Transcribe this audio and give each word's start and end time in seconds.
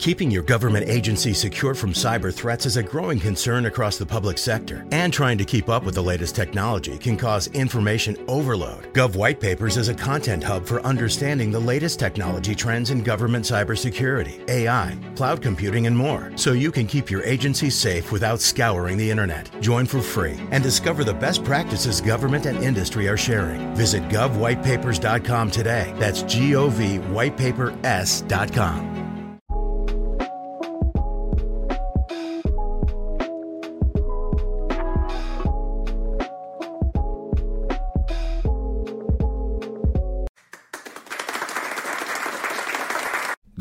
Keeping 0.00 0.30
your 0.30 0.42
government 0.42 0.88
agency 0.88 1.34
secure 1.34 1.74
from 1.74 1.92
cyber 1.92 2.32
threats 2.32 2.64
is 2.64 2.78
a 2.78 2.82
growing 2.82 3.20
concern 3.20 3.66
across 3.66 3.98
the 3.98 4.06
public 4.06 4.38
sector, 4.38 4.86
and 4.92 5.12
trying 5.12 5.36
to 5.36 5.44
keep 5.44 5.68
up 5.68 5.84
with 5.84 5.94
the 5.94 6.02
latest 6.02 6.34
technology 6.34 6.96
can 6.96 7.18
cause 7.18 7.48
information 7.48 8.16
overload. 8.26 8.90
Gov 8.94 9.14
White 9.14 9.40
Papers 9.40 9.76
is 9.76 9.90
a 9.90 9.94
content 9.94 10.42
hub 10.42 10.64
for 10.64 10.80
understanding 10.86 11.50
the 11.50 11.60
latest 11.60 11.98
technology 11.98 12.54
trends 12.54 12.88
in 12.88 13.02
government 13.02 13.44
cybersecurity, 13.44 14.48
AI, 14.48 14.96
cloud 15.16 15.42
computing, 15.42 15.86
and 15.86 15.94
more, 15.94 16.32
so 16.34 16.52
you 16.52 16.72
can 16.72 16.86
keep 16.86 17.10
your 17.10 17.22
agency 17.24 17.68
safe 17.68 18.10
without 18.10 18.40
scouring 18.40 18.96
the 18.96 19.10
internet. 19.10 19.50
Join 19.60 19.84
for 19.84 20.00
free 20.00 20.40
and 20.50 20.62
discover 20.62 21.04
the 21.04 21.12
best 21.12 21.44
practices 21.44 22.00
government 22.00 22.46
and 22.46 22.64
industry 22.64 23.06
are 23.06 23.18
sharing. 23.18 23.74
Visit 23.74 24.02
govwhitepapers.com 24.04 25.50
today. 25.50 25.92
That's 25.98 26.22
G 26.22 26.56
O 26.56 26.70
V 26.70 26.96
whitepapers.com. 26.96 28.99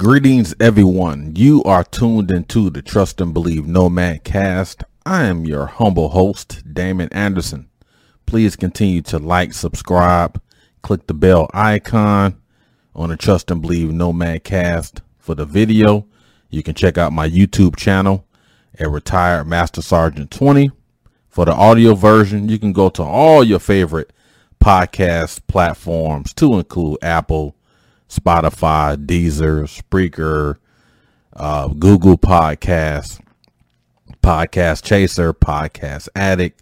Greetings, 0.10 0.56
everyone. 0.60 1.34
You 1.36 1.62
are 1.66 1.84
tuned 1.84 2.32
into 2.32 2.72
the 2.72 2.82
Trust 2.82 3.22
and 3.22 3.32
Believe 3.32 3.68
Nomad 3.68 4.24
cast. 4.24 4.84
I 5.06 5.26
am 5.26 5.46
your 5.46 5.68
humble 5.68 6.10
host, 6.10 6.64
Damon 6.74 7.10
Anderson. 7.12 7.70
Please 8.26 8.56
continue 8.56 9.04
to 9.04 9.20
like, 9.20 9.54
subscribe, 9.54 10.42
click 10.82 11.06
the 11.06 11.14
bell 11.14 11.48
icon 11.54 12.42
on 12.96 13.10
the 13.10 13.18
Trust 13.18 13.52
and 13.52 13.62
Believe 13.62 13.92
Nomad 13.92 14.44
cast 14.44 15.02
for 15.20 15.36
the 15.36 15.46
video. 15.46 16.08
You 16.50 16.64
can 16.64 16.74
check 16.74 16.98
out 16.98 17.14
my 17.14 17.30
YouTube 17.30 17.76
channel 17.76 18.26
at 18.80 18.90
Retired 18.90 19.46
Master 19.46 19.84
Sergeant 19.84 20.32
20. 20.32 20.72
For 21.28 21.46
the 21.46 21.54
audio 21.54 21.94
version, 21.94 22.50
you 22.50 22.58
can 22.58 22.74
go 22.74 22.90
to 22.90 23.04
all 23.04 23.44
your 23.44 23.60
favorite 23.60 24.12
podcast 24.60 25.42
platforms 25.46 26.34
to 26.34 26.56
include 26.56 26.98
Apple, 27.04 27.56
Spotify, 28.10 28.98
Deezer, 28.98 29.64
Spreaker, 29.64 30.58
uh, 31.34 31.68
Google 31.70 32.18
Podcasts, 32.18 33.22
Podcast 34.22 34.84
Chaser, 34.84 35.34
Podcast 35.34 36.10
Addict, 36.16 36.62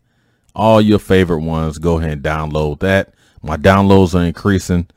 all 0.55 0.81
your 0.81 0.99
favorite 0.99 1.41
ones. 1.41 1.77
Go 1.79 1.97
ahead 1.97 2.11
and 2.11 2.23
download 2.23 2.79
that. 2.79 3.13
My 3.41 3.57
downloads 3.57 4.13
are 4.13 4.23
increasing 4.23 4.87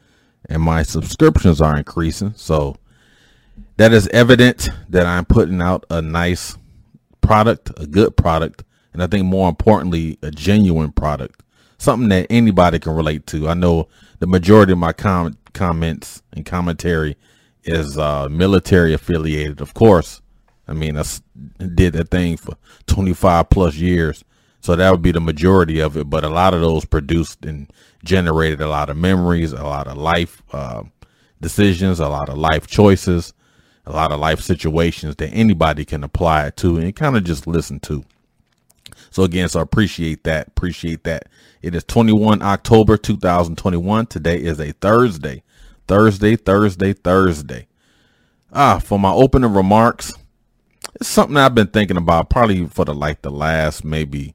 and 0.49 0.63
my 0.63 0.83
subscriptions 0.83 1.61
are 1.61 1.77
increasing. 1.77 2.35
So 2.37 2.77
that 3.77 3.93
is 3.93 4.09
evident 4.09 4.69
that 4.89 5.07
I'm 5.07 5.25
putting 5.25 5.63
out 5.63 5.87
a 5.89 6.03
nice 6.03 6.57
product, 7.21 7.71
a 7.77 7.87
good 7.87 8.17
product, 8.17 8.65
and 8.93 9.03
I 9.03 9.07
think 9.07 9.25
more 9.25 9.49
importantly, 9.49 10.19
a 10.23 10.31
genuine 10.31 10.93
product, 10.93 11.43
something 11.81 12.11
that 12.11 12.27
anybody 12.31 12.79
can 12.79 12.95
relate 12.95 13.27
to. 13.27 13.49
I 13.49 13.55
know 13.55 13.89
the 14.19 14.27
majority 14.27 14.73
of 14.73 14.79
my 14.79 14.93
com- 14.93 15.37
comments 15.55 16.23
and 16.33 16.45
commentary 16.45 17.17
is 17.65 17.97
uh, 17.97 18.29
military 18.29 18.93
affiliated. 18.93 19.61
Of 19.61 19.75
course, 19.75 20.21
I 20.69 20.75
mean, 20.75 20.97
I 20.97 21.05
did 21.59 21.95
that 21.95 22.11
thing 22.11 22.37
for 22.37 22.55
25 22.87 23.51
plus 23.51 23.75
years. 23.77 24.23
So 24.61 24.77
that 24.77 24.91
would 24.91 25.01
be 25.01 25.13
the 25.13 25.21
majority 25.21 25.81
of 25.81 25.97
it. 25.97 26.11
But 26.11 26.23
a 26.23 26.29
lot 26.29 26.53
of 26.53 26.61
those 26.61 26.85
produced 26.85 27.47
and 27.47 27.73
generated 28.05 28.61
a 28.61 28.69
lot 28.69 28.91
of 28.91 28.99
memories, 28.99 29.53
a 29.53 29.65
lot 29.65 29.89
of 29.89 29.97
life 29.97 30.43
uh, 30.53 30.83
decisions, 31.41 31.99
a 31.99 32.09
lot 32.09 32.29
of 32.29 32.37
life 32.37 32.67
choices, 32.67 33.33
a 33.87 33.93
lot 33.93 34.13
of 34.13 34.21
life 34.21 34.41
situations 34.41 35.17
that 35.17 35.29
anybody 35.29 35.87
can 35.87 36.05
apply 36.05 36.49
it 36.49 36.59
to 36.59 36.77
and 36.77 36.95
kind 36.95 37.17
of 37.17 37.25
just 37.25 37.47
listen 37.47 37.81
to. 37.81 38.05
So 39.11 39.25
again, 39.25 39.49
so 39.49 39.61
appreciate 39.61 40.25
that. 40.25 40.49
Appreciate 40.49 41.05
that. 41.05 41.29
It 41.63 41.75
is 41.75 41.85
21 41.85 42.43
October 42.43 42.97
2021. 42.97 44.07
Today 44.07 44.41
is 44.41 44.61
a 44.61 44.73
Thursday. 44.73 45.43
Thursday, 45.89 46.37
Thursday, 46.37 46.93
Thursday. 46.93 47.67
Ah, 48.53 48.79
for 48.79 48.99
my 48.99 49.11
opening 49.11 49.53
remarks, 49.53 50.15
it's 50.95 51.09
something 51.09 51.37
I've 51.37 51.55
been 51.55 51.67
thinking 51.67 51.97
about 51.97 52.31
probably 52.31 52.67
for 52.67 52.85
the 52.85 52.95
like 52.95 53.23
the 53.23 53.31
last 53.31 53.85
maybe 53.85 54.35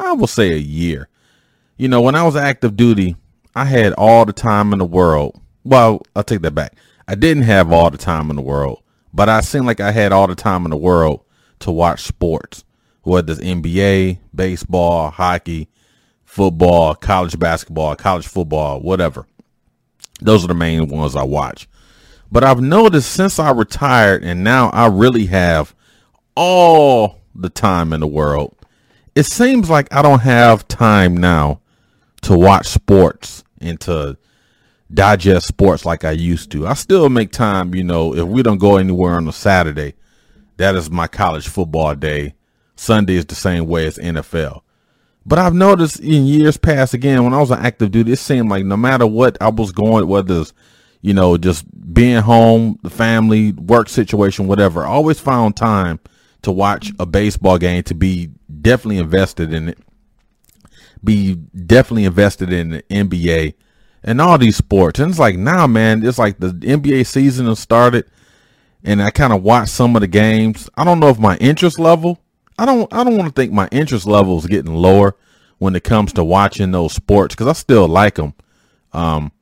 I 0.00 0.12
will 0.12 0.26
say 0.26 0.52
a 0.52 0.58
year. 0.58 1.08
You 1.76 1.88
know, 1.88 2.00
when 2.00 2.14
I 2.14 2.24
was 2.24 2.36
active 2.36 2.76
duty, 2.76 3.16
I 3.54 3.64
had 3.64 3.92
all 3.94 4.24
the 4.24 4.32
time 4.32 4.72
in 4.72 4.80
the 4.80 4.84
world. 4.84 5.40
Well, 5.64 6.02
I'll 6.16 6.24
take 6.24 6.42
that 6.42 6.54
back. 6.54 6.74
I 7.06 7.14
didn't 7.14 7.44
have 7.44 7.72
all 7.72 7.90
the 7.90 7.98
time 7.98 8.30
in 8.30 8.36
the 8.36 8.42
world, 8.42 8.82
but 9.12 9.28
I 9.28 9.40
seemed 9.40 9.66
like 9.66 9.80
I 9.80 9.92
had 9.92 10.12
all 10.12 10.26
the 10.26 10.34
time 10.34 10.64
in 10.64 10.70
the 10.70 10.76
world 10.76 11.24
to 11.60 11.70
watch 11.70 12.02
sports 12.02 12.64
whether 13.02 13.32
it's 13.32 13.40
NBA, 13.40 14.18
baseball, 14.34 15.10
hockey, 15.10 15.68
football, 16.24 16.94
college 16.94 17.38
basketball, 17.38 17.94
college 17.96 18.26
football, 18.26 18.80
whatever. 18.80 19.26
Those 20.20 20.44
are 20.44 20.48
the 20.48 20.54
main 20.54 20.88
ones 20.88 21.16
I 21.16 21.24
watch. 21.24 21.68
But 22.30 22.44
I've 22.44 22.60
noticed 22.60 23.12
since 23.12 23.38
I 23.38 23.50
retired 23.50 24.24
and 24.24 24.42
now 24.42 24.70
I 24.70 24.86
really 24.86 25.26
have 25.26 25.74
all 26.34 27.20
the 27.34 27.50
time 27.50 27.92
in 27.92 28.00
the 28.00 28.06
world, 28.06 28.56
it 29.14 29.24
seems 29.24 29.68
like 29.68 29.92
I 29.92 30.00
don't 30.00 30.20
have 30.20 30.66
time 30.68 31.16
now 31.16 31.60
to 32.22 32.38
watch 32.38 32.68
sports 32.68 33.44
and 33.60 33.78
to 33.80 34.16
digest 34.92 35.46
sports 35.46 35.84
like 35.84 36.04
I 36.04 36.12
used 36.12 36.50
to. 36.52 36.66
I 36.66 36.74
still 36.74 37.08
make 37.08 37.32
time, 37.32 37.74
you 37.74 37.84
know, 37.84 38.14
if 38.14 38.24
we 38.24 38.42
don't 38.42 38.58
go 38.58 38.76
anywhere 38.76 39.14
on 39.14 39.28
a 39.28 39.32
Saturday, 39.32 39.94
that 40.56 40.74
is 40.74 40.90
my 40.90 41.06
college 41.08 41.48
football 41.48 41.94
day 41.94 42.34
Sunday 42.76 43.16
is 43.16 43.26
the 43.26 43.34
same 43.34 43.66
way 43.66 43.86
as 43.86 43.98
NFL. 43.98 44.62
But 45.24 45.38
I've 45.38 45.54
noticed 45.54 46.00
in 46.00 46.26
years 46.26 46.56
past, 46.56 46.94
again, 46.94 47.22
when 47.22 47.32
I 47.32 47.38
was 47.38 47.50
an 47.50 47.64
active 47.64 47.92
duty, 47.92 48.12
it 48.12 48.18
seemed 48.18 48.50
like 48.50 48.64
no 48.64 48.76
matter 48.76 49.06
what 49.06 49.38
I 49.40 49.50
was 49.50 49.70
going, 49.70 50.08
whether 50.08 50.40
it's, 50.40 50.52
you 51.00 51.14
know, 51.14 51.36
just 51.36 51.64
being 51.94 52.22
home, 52.22 52.78
the 52.82 52.90
family, 52.90 53.52
work 53.52 53.88
situation, 53.88 54.48
whatever, 54.48 54.84
I 54.84 54.88
always 54.88 55.20
found 55.20 55.56
time 55.56 56.00
to 56.42 56.50
watch 56.50 56.92
a 56.98 57.06
baseball 57.06 57.58
game, 57.58 57.84
to 57.84 57.94
be 57.94 58.30
definitely 58.60 58.98
invested 58.98 59.52
in 59.52 59.68
it, 59.68 59.78
be 61.04 61.34
definitely 61.34 62.04
invested 62.04 62.52
in 62.52 62.70
the 62.70 62.82
NBA 62.82 63.54
and 64.02 64.20
all 64.20 64.38
these 64.38 64.56
sports. 64.56 64.98
And 64.98 65.10
it's 65.10 65.20
like 65.20 65.36
now, 65.36 65.68
man, 65.68 66.04
it's 66.04 66.18
like 66.18 66.38
the 66.38 66.48
NBA 66.48 67.06
season 67.06 67.46
has 67.46 67.60
started 67.60 68.06
and 68.84 69.02
I 69.02 69.10
kind 69.10 69.32
of 69.32 69.42
watched 69.42 69.70
some 69.70 69.94
of 69.94 70.00
the 70.00 70.08
games. 70.08 70.68
I 70.76 70.84
don't 70.84 71.00
know 71.00 71.08
if 71.08 71.18
my 71.18 71.36
interest 71.36 71.78
level 71.78 72.18
I 72.58 72.66
don't 72.66 72.92
I 72.92 73.04
don't 73.04 73.16
want 73.16 73.34
to 73.34 73.40
think 73.40 73.52
my 73.52 73.68
interest 73.72 74.06
level 74.06 74.38
is 74.38 74.46
getting 74.46 74.74
lower 74.74 75.16
when 75.58 75.76
it 75.76 75.84
comes 75.84 76.12
to 76.14 76.24
watching 76.24 76.72
those 76.72 76.92
sports 76.92 77.34
because 77.34 77.46
I 77.46 77.52
still 77.52 77.88
like 77.88 78.16
them. 78.16 78.34
Um, 78.92 79.32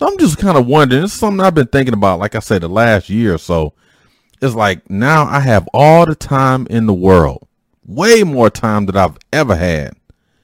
I'm 0.00 0.18
just 0.18 0.38
kind 0.38 0.56
of 0.56 0.66
wondering. 0.66 1.04
It's 1.04 1.12
something 1.12 1.44
I've 1.44 1.54
been 1.54 1.66
thinking 1.66 1.94
about. 1.94 2.18
Like 2.18 2.34
I 2.34 2.40
said, 2.40 2.62
the 2.62 2.68
last 2.68 3.10
year 3.10 3.34
or 3.34 3.38
so, 3.38 3.74
it's 4.40 4.54
like 4.54 4.88
now 4.88 5.24
I 5.24 5.40
have 5.40 5.68
all 5.74 6.06
the 6.06 6.14
time 6.14 6.66
in 6.70 6.86
the 6.86 6.94
world, 6.94 7.46
way 7.84 8.22
more 8.22 8.50
time 8.50 8.86
than 8.86 8.96
I've 8.96 9.18
ever 9.32 9.56
had 9.56 9.94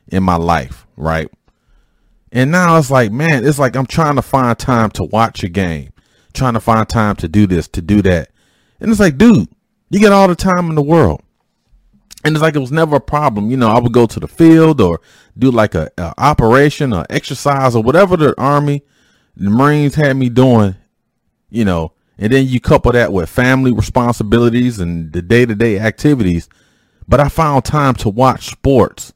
in 0.09 0.23
my 0.23 0.37
life, 0.37 0.87
right? 0.97 1.31
And 2.33 2.51
now 2.51 2.77
it's 2.77 2.91
like, 2.91 3.13
man, 3.13 3.47
it's 3.47 3.59
like 3.59 3.77
I'm 3.77 3.87
trying 3.87 4.17
to 4.17 4.23
find 4.23 4.59
time 4.59 4.91
to 4.93 5.05
watch 5.05 5.43
a 5.43 5.49
game, 5.49 5.93
trying 6.35 6.55
to 6.55 6.61
find 6.61 6.89
time 6.89 7.17
to 7.17 7.29
do 7.29 7.47
this, 7.47 7.69
to 7.69 7.81
do 7.81 8.03
that. 8.03 8.31
And 8.81 8.91
it's 8.91 9.01
like, 9.01 9.17
dude, 9.17 9.49
you 9.89 10.01
get 10.01 10.13
all 10.13 10.29
the 10.29 10.35
time 10.35 10.69
in 10.69 10.75
the 10.75 10.83
world 10.83 11.23
and 12.27 12.35
it's 12.35 12.43
like 12.43 12.57
it 12.57 12.61
was 12.61 12.73
never 12.73 12.97
a 12.97 13.01
problem. 13.01 13.53
You 13.53 13.57
know, 13.57 13.71
I 13.71 13.79
would 13.79 13.93
go 13.93 14.05
to 14.05 14.19
the 14.19 14.27
field 14.27 14.81
or 14.81 15.01
do 15.39 15.49
like 15.53 15.77
a, 15.77 15.93
a 15.97 16.13
operation 16.19 16.93
or 16.93 17.07
exercise 17.09 17.77
or 17.77 17.85
whatever 17.85 18.17
the 18.17 18.35
army, 18.37 18.83
the 19.37 19.49
Marines 19.49 19.95
had 19.95 20.17
me 20.17 20.29
doing. 20.29 20.75
You 21.51 21.65
know, 21.65 21.93
and 22.19 22.33
then 22.33 22.49
you 22.49 22.59
couple 22.59 22.91
that 22.91 23.13
with 23.13 23.29
family 23.29 23.73
responsibilities 23.73 24.81
and 24.81 25.13
the 25.13 25.23
day 25.23 25.47
to 25.47 25.55
day 25.55 25.79
activities. 25.79 26.49
But 27.07 27.21
I 27.21 27.29
found 27.29 27.65
time 27.65 27.95
to 27.95 28.09
watch 28.09 28.51
sports. 28.51 29.13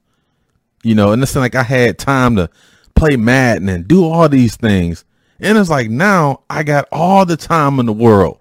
You 0.84 0.94
know, 0.94 1.10
and 1.10 1.20
it's 1.20 1.34
like 1.34 1.56
I 1.56 1.64
had 1.64 1.98
time 1.98 2.36
to 2.36 2.48
play 2.94 3.16
Madden 3.16 3.68
and 3.68 3.88
do 3.88 4.04
all 4.04 4.28
these 4.28 4.54
things. 4.54 5.04
And 5.40 5.58
it's 5.58 5.68
like 5.68 5.90
now 5.90 6.44
I 6.48 6.62
got 6.62 6.86
all 6.92 7.26
the 7.26 7.36
time 7.36 7.80
in 7.80 7.86
the 7.86 7.92
world. 7.92 8.38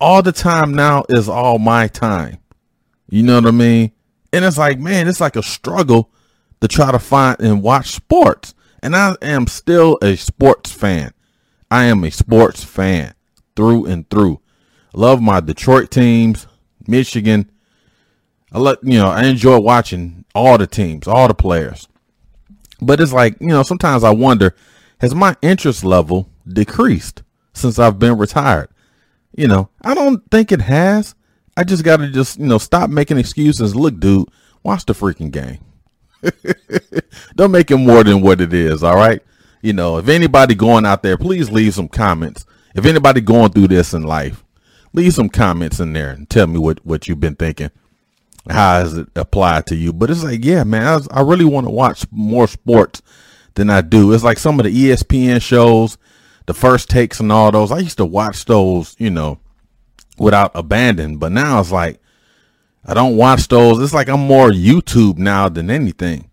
All 0.00 0.22
the 0.22 0.32
time 0.32 0.72
now 0.72 1.04
is 1.10 1.28
all 1.28 1.58
my 1.58 1.86
time. 1.86 2.38
You 3.10 3.24
know 3.24 3.34
what 3.34 3.46
I 3.46 3.50
mean? 3.50 3.92
And 4.32 4.44
it's 4.44 4.56
like, 4.56 4.78
man, 4.78 5.08
it's 5.08 5.20
like 5.20 5.36
a 5.36 5.42
struggle 5.42 6.10
to 6.60 6.68
try 6.68 6.92
to 6.92 6.98
find 6.98 7.40
and 7.40 7.62
watch 7.62 7.90
sports. 7.90 8.54
And 8.82 8.94
I 8.96 9.16
am 9.20 9.46
still 9.48 9.98
a 10.00 10.16
sports 10.16 10.72
fan. 10.72 11.12
I 11.70 11.84
am 11.84 12.04
a 12.04 12.10
sports 12.10 12.64
fan 12.64 13.14
through 13.56 13.86
and 13.86 14.08
through. 14.08 14.40
Love 14.94 15.20
my 15.20 15.40
Detroit 15.40 15.90
teams, 15.90 16.46
Michigan. 16.86 17.50
I 18.52 18.58
let 18.58 18.78
you 18.82 18.98
know, 18.98 19.08
I 19.08 19.24
enjoy 19.24 19.58
watching 19.58 20.24
all 20.34 20.56
the 20.56 20.66
teams, 20.66 21.06
all 21.06 21.28
the 21.28 21.34
players. 21.34 21.88
But 22.80 23.00
it's 23.00 23.12
like, 23.12 23.36
you 23.40 23.48
know, 23.48 23.62
sometimes 23.62 24.04
I 24.04 24.10
wonder, 24.10 24.54
has 25.00 25.14
my 25.14 25.36
interest 25.42 25.84
level 25.84 26.28
decreased 26.48 27.22
since 27.52 27.78
I've 27.78 27.98
been 27.98 28.16
retired? 28.16 28.68
You 29.36 29.48
know, 29.48 29.68
I 29.82 29.94
don't 29.94 30.28
think 30.30 30.50
it 30.52 30.62
has. 30.62 31.14
I 31.60 31.62
just 31.62 31.84
got 31.84 31.98
to 31.98 32.08
just, 32.08 32.38
you 32.38 32.46
know, 32.46 32.56
stop 32.56 32.88
making 32.88 33.18
excuses. 33.18 33.76
Look, 33.76 34.00
dude, 34.00 34.30
watch 34.62 34.86
the 34.86 34.94
freaking 34.94 35.30
game. 35.30 35.58
don't 37.36 37.50
make 37.50 37.70
it 37.70 37.76
more 37.76 38.02
than 38.02 38.22
what 38.22 38.40
it 38.40 38.54
is, 38.54 38.82
all 38.82 38.96
right? 38.96 39.22
You 39.60 39.74
know, 39.74 39.98
if 39.98 40.08
anybody 40.08 40.54
going 40.54 40.86
out 40.86 41.02
there, 41.02 41.18
please 41.18 41.50
leave 41.50 41.74
some 41.74 41.86
comments. 41.86 42.46
If 42.74 42.86
anybody 42.86 43.20
going 43.20 43.50
through 43.50 43.68
this 43.68 43.92
in 43.92 44.04
life, 44.04 44.42
leave 44.94 45.12
some 45.12 45.28
comments 45.28 45.80
in 45.80 45.92
there 45.92 46.08
and 46.08 46.30
tell 46.30 46.46
me 46.46 46.58
what, 46.58 46.80
what 46.86 47.08
you've 47.08 47.20
been 47.20 47.36
thinking. 47.36 47.70
How 48.48 48.80
has 48.80 48.96
it 48.96 49.08
applied 49.14 49.66
to 49.66 49.76
you? 49.76 49.92
But 49.92 50.08
it's 50.08 50.24
like, 50.24 50.42
yeah, 50.42 50.64
man, 50.64 50.86
I, 50.86 50.94
was, 50.94 51.08
I 51.10 51.20
really 51.20 51.44
want 51.44 51.66
to 51.66 51.70
watch 51.70 52.06
more 52.10 52.48
sports 52.48 53.02
than 53.52 53.68
I 53.68 53.82
do. 53.82 54.14
It's 54.14 54.24
like 54.24 54.38
some 54.38 54.58
of 54.58 54.64
the 54.64 54.74
ESPN 54.74 55.42
shows, 55.42 55.98
the 56.46 56.54
first 56.54 56.88
takes 56.88 57.20
and 57.20 57.30
all 57.30 57.52
those. 57.52 57.70
I 57.70 57.80
used 57.80 57.98
to 57.98 58.06
watch 58.06 58.46
those, 58.46 58.96
you 58.98 59.10
know, 59.10 59.40
without 60.20 60.52
abandon. 60.54 61.16
But 61.16 61.32
now 61.32 61.58
it's 61.58 61.72
like 61.72 61.98
I 62.84 62.94
don't 62.94 63.16
watch 63.16 63.48
those. 63.48 63.80
It's 63.80 63.94
like 63.94 64.08
I'm 64.08 64.20
more 64.20 64.50
YouTube 64.50 65.18
now 65.18 65.48
than 65.48 65.70
anything. 65.70 66.30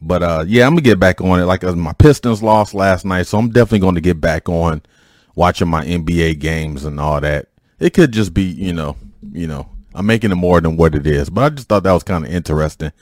But 0.00 0.22
uh, 0.22 0.44
yeah, 0.46 0.66
I'm 0.66 0.72
gonna 0.72 0.82
get 0.82 1.00
back 1.00 1.20
on 1.20 1.40
it. 1.40 1.44
Like 1.44 1.64
uh, 1.64 1.74
my 1.74 1.92
Pistons 1.92 2.42
lost 2.42 2.72
last 2.72 3.04
night, 3.04 3.26
so 3.26 3.38
I'm 3.38 3.50
definitely 3.50 3.80
going 3.80 3.94
to 3.96 4.00
get 4.00 4.20
back 4.20 4.48
on 4.48 4.82
watching 5.34 5.68
my 5.68 5.84
NBA 5.84 6.38
games 6.38 6.84
and 6.84 6.98
all 7.00 7.20
that. 7.20 7.48
It 7.80 7.92
could 7.92 8.12
just 8.12 8.32
be, 8.32 8.44
you 8.44 8.72
know, 8.72 8.96
you 9.32 9.46
know, 9.46 9.68
I'm 9.94 10.06
making 10.06 10.30
it 10.30 10.36
more 10.36 10.60
than 10.60 10.76
what 10.76 10.94
it 10.94 11.06
is. 11.06 11.28
But 11.28 11.44
I 11.44 11.48
just 11.50 11.68
thought 11.68 11.82
that 11.82 11.92
was 11.92 12.02
kind 12.02 12.24
of 12.24 12.30
interesting. 12.30 12.92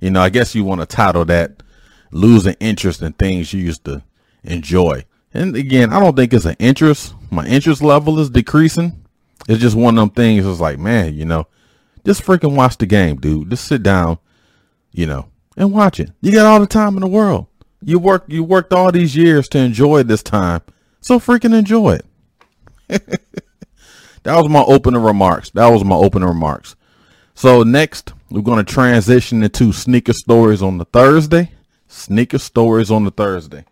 You 0.00 0.10
know, 0.10 0.20
I 0.20 0.28
guess 0.28 0.54
you 0.54 0.64
want 0.64 0.80
to 0.80 0.86
title 0.86 1.24
that 1.26 1.62
losing 2.10 2.56
interest 2.60 3.02
in 3.02 3.12
things 3.14 3.52
you 3.52 3.62
used 3.62 3.84
to 3.86 4.02
enjoy. 4.44 5.04
And 5.32 5.54
again, 5.56 5.92
I 5.92 6.00
don't 6.00 6.16
think 6.16 6.32
it's 6.32 6.44
an 6.44 6.56
interest. 6.58 7.14
My 7.30 7.46
interest 7.46 7.82
level 7.82 8.18
is 8.18 8.30
decreasing. 8.30 8.99
It's 9.50 9.60
just 9.60 9.74
one 9.74 9.98
of 9.98 10.02
them 10.02 10.10
things. 10.10 10.46
It's 10.46 10.60
like, 10.60 10.78
man, 10.78 11.12
you 11.14 11.24
know, 11.24 11.48
just 12.04 12.22
freaking 12.22 12.54
watch 12.54 12.78
the 12.78 12.86
game, 12.86 13.16
dude. 13.16 13.50
Just 13.50 13.64
sit 13.64 13.82
down, 13.82 14.18
you 14.92 15.06
know, 15.06 15.26
and 15.56 15.72
watch 15.72 15.98
it. 15.98 16.12
You 16.20 16.30
got 16.30 16.46
all 16.46 16.60
the 16.60 16.68
time 16.68 16.94
in 16.94 17.00
the 17.00 17.08
world. 17.08 17.48
You 17.82 17.98
work 17.98 18.26
you 18.28 18.44
worked 18.44 18.72
all 18.72 18.92
these 18.92 19.16
years 19.16 19.48
to 19.48 19.58
enjoy 19.58 20.04
this 20.04 20.22
time. 20.22 20.60
So 21.00 21.18
freaking 21.18 21.52
enjoy 21.52 21.98
it. 21.98 22.06
that 24.22 24.36
was 24.36 24.48
my 24.48 24.62
opening 24.62 25.02
remarks. 25.02 25.50
That 25.50 25.66
was 25.66 25.82
my 25.82 25.96
opening 25.96 26.28
remarks. 26.28 26.76
So 27.34 27.64
next, 27.64 28.12
we're 28.30 28.42
going 28.42 28.64
to 28.64 28.72
transition 28.72 29.42
into 29.42 29.72
sneaker 29.72 30.12
stories 30.12 30.62
on 30.62 30.78
the 30.78 30.84
Thursday. 30.84 31.50
Sneaker 31.88 32.38
stories 32.38 32.92
on 32.92 33.02
the 33.02 33.10
Thursday. 33.10 33.64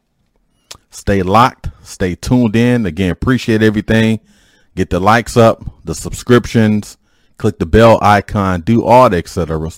Stay 0.90 1.22
locked. 1.22 1.68
Stay 1.84 2.16
tuned 2.16 2.56
in. 2.56 2.84
Again, 2.84 3.10
appreciate 3.10 3.62
everything. 3.62 4.18
Get 4.78 4.90
the 4.90 5.00
likes 5.00 5.36
up, 5.36 5.64
the 5.84 5.92
subscriptions, 5.92 6.98
click 7.36 7.58
the 7.58 7.66
bell 7.66 7.98
icon, 8.00 8.60
do 8.60 8.84
all 8.84 9.10
the 9.10 9.16
etc. 9.16 9.72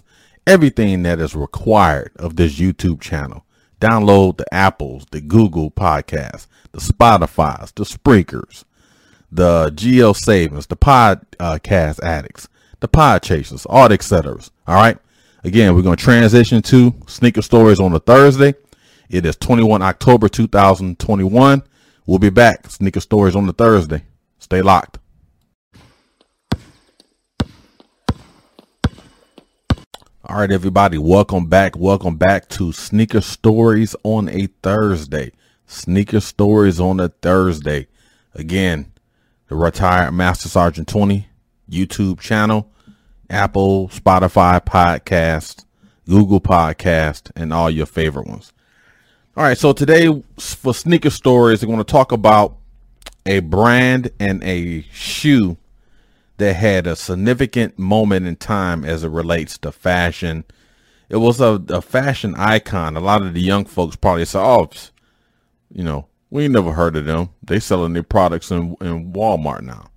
Everything 0.47 1.05
that 1.05 1.19
is 1.21 1.35
required 1.35 2.13
of 2.17 2.37
this 2.37 2.59
YouTube 2.59 3.01
channel. 3.01 3.47
Download 3.81 4.37
the 4.37 4.45
Apples, 4.53 5.07
the 5.11 5.23
Google 5.23 5.71
Podcasts, 5.71 6.49
the 6.73 6.81
Spotify's, 6.81 7.73
the 7.73 7.87
Spreakers, 7.87 8.67
the 9.33 9.73
Geo 9.75 10.13
Savings, 10.13 10.67
the 10.67 10.77
Podcast 10.77 12.03
Addicts, 12.03 12.49
the 12.81 12.89
Pod 12.89 13.23
Chasers, 13.23 13.65
all 13.65 13.89
the 13.89 13.95
etc. 13.95 14.37
All 14.67 14.75
right. 14.75 14.99
Again, 15.45 15.75
we're 15.75 15.81
going 15.81 15.97
to 15.97 16.05
transition 16.05 16.61
to 16.61 16.95
sneaker 17.07 17.41
stories 17.41 17.81
on 17.81 17.95
a 17.95 18.01
Thursday. 18.01 18.53
It 19.09 19.25
is 19.25 19.37
21 19.37 19.81
October 19.81 20.29
2021. 20.29 21.63
We'll 22.05 22.19
be 22.19 22.29
back. 22.29 22.69
Sneaker 22.69 23.01
stories 23.01 23.35
on 23.35 23.47
the 23.47 23.55
Thursday. 23.55 24.03
Stay 24.51 24.63
locked. 24.63 24.99
All 30.25 30.39
right, 30.41 30.51
everybody, 30.51 30.99
welcome 30.99 31.47
back. 31.47 31.77
Welcome 31.77 32.17
back 32.17 32.49
to 32.49 32.73
Sneaker 32.73 33.21
Stories 33.21 33.95
on 34.03 34.29
a 34.29 34.49
Thursday. 34.61 35.31
Sneaker 35.67 36.19
Stories 36.19 36.81
on 36.81 36.99
a 36.99 37.11
Thursday. 37.11 37.87
Again, 38.35 38.93
the 39.47 39.55
Retired 39.55 40.11
Master 40.11 40.49
Sergeant 40.49 40.89
20 40.89 41.29
YouTube 41.71 42.19
channel, 42.19 42.73
Apple, 43.31 43.89
Spotify 43.91 44.61
podcast, 44.61 45.65
Google 46.09 46.41
podcast, 46.41 47.31
and 47.37 47.53
all 47.53 47.71
your 47.71 47.87
favorite 47.87 48.27
ones. 48.27 48.53
All 49.37 49.45
right, 49.45 49.57
so 49.57 49.73
today 49.73 50.25
for 50.41 50.75
Sneaker 50.75 51.11
Stories, 51.11 51.63
we're 51.63 51.73
going 51.73 51.79
to 51.79 51.85
talk 51.85 52.11
about 52.11 52.57
a 53.27 53.41
brand 53.41 54.11
and 54.19 54.43
a 54.45 54.83
shoe 54.93 55.57
that 56.39 56.55
had 56.55 56.87
a 56.87 56.97
significant 56.97 57.79
moment 57.79 58.27
in 58.27 58.37
time 58.37 58.85
as 58.85 59.05
it 59.05 59.09
relates 59.09 59.59
to 59.59 59.71
fashion. 59.71 60.45
It 61.09 61.19
was 61.19 61.41
a, 61.41 61.63
a 61.69 61.83
fashion 61.83 62.35
icon. 62.37 62.97
A 62.97 63.01
lot 63.01 63.23
of 63.23 63.35
the 63.35 63.41
young 63.43 63.67
folks 63.67 63.97
probably 63.97 64.25
say, 64.25 64.39
oh, 64.39 64.71
you 65.73 65.85
know, 65.85 66.07
we 66.31 66.49
never 66.49 66.73
heard 66.73 66.97
of 66.97 67.05
them. 67.05 67.31
They 67.43 67.61
selling 67.61 67.93
their 67.93 68.03
products 68.03 68.51
in, 68.51 68.77
in 68.81 69.13
Walmart 69.13 69.63
now. 69.63 69.91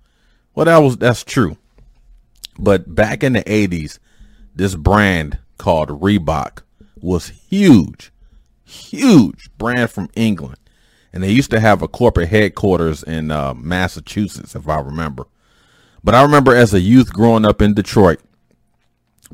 Well, 0.54 0.66
that 0.66 0.78
was 0.78 0.96
that's 0.98 1.24
true. 1.24 1.56
But 2.58 2.94
back 2.94 3.24
in 3.24 3.32
the 3.32 3.42
80s, 3.42 3.98
this 4.54 4.76
brand 4.76 5.38
called 5.58 5.88
Reebok 5.88 6.62
was 7.00 7.28
huge, 7.28 8.12
huge 8.64 9.50
brand 9.58 9.90
from 9.90 10.10
England. 10.14 10.58
And 11.14 11.22
they 11.22 11.30
used 11.30 11.52
to 11.52 11.60
have 11.60 11.80
a 11.80 11.86
corporate 11.86 12.28
headquarters 12.28 13.04
in 13.04 13.30
uh, 13.30 13.54
Massachusetts, 13.54 14.56
if 14.56 14.68
I 14.68 14.80
remember. 14.80 15.28
But 16.02 16.16
I 16.16 16.22
remember 16.22 16.56
as 16.56 16.74
a 16.74 16.80
youth 16.80 17.12
growing 17.12 17.44
up 17.44 17.62
in 17.62 17.72
Detroit, 17.72 18.18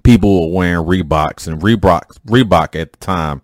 people 0.02 0.52
were 0.52 0.56
wearing 0.58 0.86
Reeboks 0.86 1.48
and 1.48 1.62
Reebok 1.62 2.02
Reebok 2.26 2.78
at 2.78 2.92
the 2.92 2.98
time. 2.98 3.40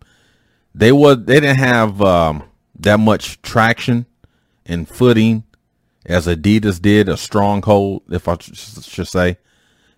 They 0.75 0.93
was 0.93 1.25
they 1.25 1.41
didn't 1.41 1.57
have 1.57 2.03
um, 2.03 2.45
that 2.79 3.01
much 3.01 3.41
traction 3.41 4.05
and 4.67 4.87
footing 4.87 5.45
as 6.05 6.27
Adidas 6.27 6.81
did, 6.81 7.09
a 7.09 7.17
stronghold, 7.17 8.03
if 8.11 8.29
I 8.29 8.37
should 8.39 9.09
say, 9.09 9.39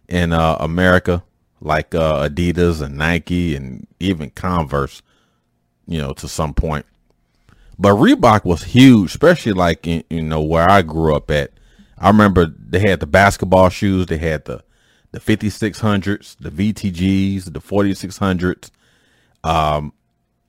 in 0.08 0.32
uh, 0.32 0.58
America, 0.60 1.24
like 1.60 1.92
uh, 1.92 2.28
Adidas 2.28 2.80
and 2.80 2.96
Nike 2.96 3.56
and 3.56 3.88
even 3.98 4.30
Converse, 4.30 5.02
you 5.88 5.98
know, 5.98 6.12
to 6.14 6.28
some 6.28 6.54
point. 6.54 6.86
But 7.78 7.94
Reebok 7.94 8.44
was 8.44 8.64
huge, 8.64 9.10
especially 9.10 9.52
like 9.52 9.86
in, 9.86 10.02
you 10.10 10.22
know 10.22 10.42
where 10.42 10.68
I 10.68 10.82
grew 10.82 11.14
up 11.14 11.30
at. 11.30 11.52
I 11.96 12.08
remember 12.08 12.46
they 12.46 12.80
had 12.80 13.00
the 13.00 13.06
basketball 13.06 13.68
shoes. 13.68 14.06
They 14.06 14.18
had 14.18 14.44
the 14.44 14.62
the 15.10 15.20
5600s, 15.20 16.36
the 16.38 16.50
VTGs, 16.50 17.52
the 17.52 17.60
4600s. 17.60 18.70
Um, 19.42 19.94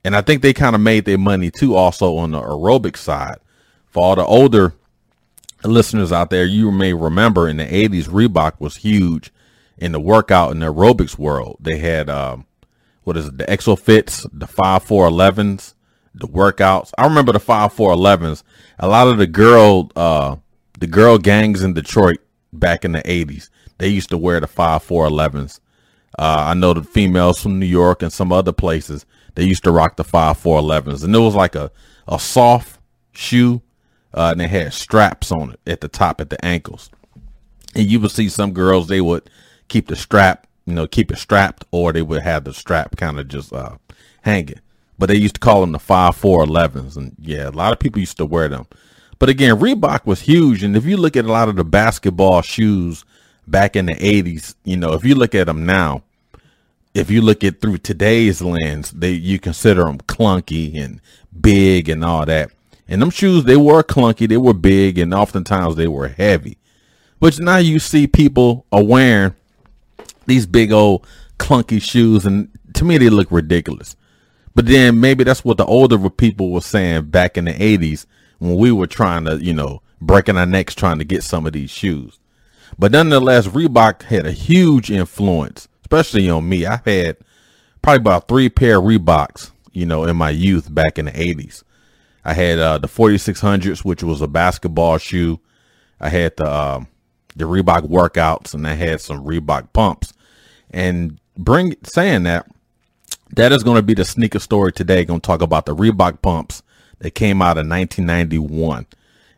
and 0.04 0.14
I 0.14 0.20
think 0.20 0.42
they 0.42 0.52
kind 0.52 0.74
of 0.74 0.82
made 0.82 1.06
their 1.06 1.18
money 1.18 1.50
too 1.50 1.74
also 1.74 2.16
on 2.16 2.32
the 2.32 2.40
aerobic 2.40 2.96
side. 2.96 3.38
For 3.88 4.02
all 4.02 4.16
the 4.16 4.24
older 4.24 4.74
listeners 5.64 6.12
out 6.12 6.30
there, 6.30 6.44
you 6.44 6.70
may 6.70 6.92
remember 6.92 7.48
in 7.48 7.56
the 7.56 7.64
80s, 7.64 8.04
Reebok 8.04 8.60
was 8.60 8.76
huge 8.76 9.32
in 9.78 9.92
the 9.92 10.00
workout 10.00 10.52
and 10.52 10.62
aerobics 10.62 11.18
world. 11.18 11.56
They 11.60 11.78
had, 11.78 12.10
um, 12.10 12.46
what 13.04 13.16
is 13.16 13.28
it, 13.28 13.38
the 13.38 13.50
Ex-O-Fits, 13.50 14.26
the 14.32 14.46
5411s, 14.46 15.74
the 16.14 16.26
workouts. 16.26 16.92
I 16.98 17.04
remember 17.04 17.32
the 17.32 17.40
5411s. 17.40 18.42
A 18.78 18.88
lot 18.88 19.08
of 19.08 19.18
the 19.18 19.26
girl, 19.26 19.90
uh, 19.96 20.36
the 20.78 20.86
girl 20.86 21.18
gangs 21.18 21.62
in 21.62 21.74
Detroit 21.74 22.18
back 22.52 22.84
in 22.84 22.92
the 22.92 23.02
80s, 23.02 23.48
they 23.78 23.88
used 23.88 24.10
to 24.10 24.18
wear 24.18 24.40
the 24.40 24.48
5411s. 24.48 25.60
Uh, 26.18 26.44
I 26.48 26.54
know 26.54 26.74
the 26.74 26.82
females 26.82 27.40
from 27.40 27.58
New 27.58 27.66
York 27.66 28.02
and 28.02 28.12
some 28.12 28.32
other 28.32 28.52
places, 28.52 29.06
they 29.36 29.44
used 29.44 29.64
to 29.64 29.70
rock 29.70 29.96
the 29.96 30.04
5411s. 30.04 31.04
And 31.04 31.14
it 31.14 31.18
was 31.18 31.34
like 31.34 31.54
a, 31.54 31.70
a 32.08 32.18
soft 32.18 32.80
shoe, 33.12 33.62
uh, 34.12 34.30
and 34.32 34.40
they 34.40 34.48
had 34.48 34.72
straps 34.72 35.30
on 35.30 35.52
it 35.52 35.60
at 35.66 35.80
the 35.80 35.88
top 35.88 36.20
at 36.20 36.30
the 36.30 36.44
ankles. 36.44 36.90
And 37.74 37.86
you 37.86 38.00
would 38.00 38.10
see 38.10 38.28
some 38.28 38.52
girls, 38.52 38.88
they 38.88 39.00
would 39.00 39.30
keep 39.68 39.86
the 39.86 39.96
strap, 39.96 40.48
you 40.66 40.74
know, 40.74 40.86
keep 40.86 41.12
it 41.12 41.18
strapped, 41.18 41.64
or 41.70 41.92
they 41.92 42.02
would 42.02 42.22
have 42.22 42.44
the 42.44 42.52
strap 42.52 42.96
kind 42.96 43.20
of 43.20 43.28
just 43.28 43.52
uh, 43.52 43.76
hanging. 44.22 44.60
But 45.00 45.08
they 45.08 45.16
used 45.16 45.36
to 45.36 45.40
call 45.40 45.62
them 45.62 45.72
the 45.72 45.78
5411s. 45.78 46.98
And 46.98 47.16
yeah, 47.18 47.48
a 47.48 47.50
lot 47.50 47.72
of 47.72 47.78
people 47.78 48.00
used 48.00 48.18
to 48.18 48.26
wear 48.26 48.48
them. 48.48 48.66
But 49.18 49.30
again, 49.30 49.56
Reebok 49.58 50.04
was 50.04 50.20
huge. 50.20 50.62
And 50.62 50.76
if 50.76 50.84
you 50.84 50.98
look 50.98 51.16
at 51.16 51.24
a 51.24 51.32
lot 51.32 51.48
of 51.48 51.56
the 51.56 51.64
basketball 51.64 52.42
shoes 52.42 53.06
back 53.48 53.76
in 53.76 53.86
the 53.86 53.94
80s, 53.94 54.54
you 54.64 54.76
know, 54.76 54.92
if 54.92 55.02
you 55.02 55.14
look 55.14 55.34
at 55.34 55.46
them 55.46 55.64
now, 55.64 56.02
if 56.92 57.10
you 57.10 57.22
look 57.22 57.42
at 57.42 57.62
through 57.62 57.78
today's 57.78 58.42
lens, 58.42 58.90
they 58.90 59.12
you 59.12 59.38
consider 59.38 59.84
them 59.84 59.98
clunky 59.98 60.76
and 60.76 61.00
big 61.40 61.88
and 61.88 62.04
all 62.04 62.26
that. 62.26 62.50
And 62.86 63.00
them 63.00 63.10
shoes, 63.10 63.44
they 63.44 63.56
were 63.56 63.82
clunky, 63.82 64.28
they 64.28 64.36
were 64.36 64.52
big, 64.52 64.98
and 64.98 65.14
oftentimes 65.14 65.76
they 65.76 65.88
were 65.88 66.08
heavy. 66.08 66.58
But 67.20 67.38
now 67.38 67.56
you 67.56 67.78
see 67.78 68.06
people 68.06 68.66
are 68.70 68.84
wearing 68.84 69.34
these 70.26 70.44
big 70.44 70.72
old 70.72 71.06
clunky 71.38 71.80
shoes, 71.80 72.26
and 72.26 72.50
to 72.74 72.84
me 72.84 72.98
they 72.98 73.08
look 73.08 73.30
ridiculous. 73.30 73.96
But 74.54 74.66
then 74.66 75.00
maybe 75.00 75.24
that's 75.24 75.44
what 75.44 75.58
the 75.58 75.64
older 75.64 76.10
people 76.10 76.50
were 76.50 76.60
saying 76.60 77.06
back 77.06 77.38
in 77.38 77.44
the 77.44 77.52
80s 77.52 78.06
when 78.38 78.56
we 78.56 78.72
were 78.72 78.86
trying 78.86 79.24
to, 79.24 79.36
you 79.36 79.54
know, 79.54 79.82
breaking 80.00 80.36
our 80.36 80.46
necks 80.46 80.74
trying 80.74 80.98
to 80.98 81.04
get 81.04 81.22
some 81.22 81.46
of 81.46 81.52
these 81.52 81.70
shoes. 81.70 82.18
But 82.78 82.92
nonetheless, 82.92 83.46
Reebok 83.46 84.02
had 84.02 84.26
a 84.26 84.32
huge 84.32 84.90
influence, 84.90 85.68
especially 85.82 86.28
on 86.30 86.48
me. 86.48 86.66
I've 86.66 86.84
had 86.84 87.16
probably 87.82 88.00
about 88.00 88.28
three 88.28 88.48
pair 88.48 88.78
of 88.78 88.84
Reeboks, 88.84 89.50
you 89.72 89.86
know, 89.86 90.04
in 90.04 90.16
my 90.16 90.30
youth 90.30 90.72
back 90.72 90.98
in 90.98 91.06
the 91.06 91.12
80s. 91.12 91.62
I 92.24 92.34
had 92.34 92.58
uh, 92.58 92.78
the 92.78 92.88
4600s, 92.88 93.84
which 93.84 94.02
was 94.02 94.20
a 94.20 94.28
basketball 94.28 94.98
shoe. 94.98 95.40
I 96.00 96.08
had 96.08 96.36
the 96.36 96.46
uh, 96.46 96.84
the 97.36 97.44
Reebok 97.44 97.88
workouts, 97.88 98.54
and 98.54 98.66
I 98.66 98.74
had 98.74 99.00
some 99.00 99.24
Reebok 99.24 99.72
pumps. 99.72 100.12
And 100.70 101.18
bring 101.36 101.76
saying 101.84 102.24
that, 102.24 102.46
that 103.32 103.52
is 103.52 103.62
going 103.62 103.76
to 103.76 103.82
be 103.82 103.94
the 103.94 104.04
sneaker 104.04 104.38
story 104.38 104.72
today. 104.72 105.04
Going 105.04 105.20
to 105.20 105.26
talk 105.26 105.42
about 105.42 105.66
the 105.66 105.74
Reebok 105.74 106.22
pumps 106.22 106.62
that 106.98 107.12
came 107.12 107.42
out 107.42 107.58
in 107.58 107.68
1991. 107.68 108.86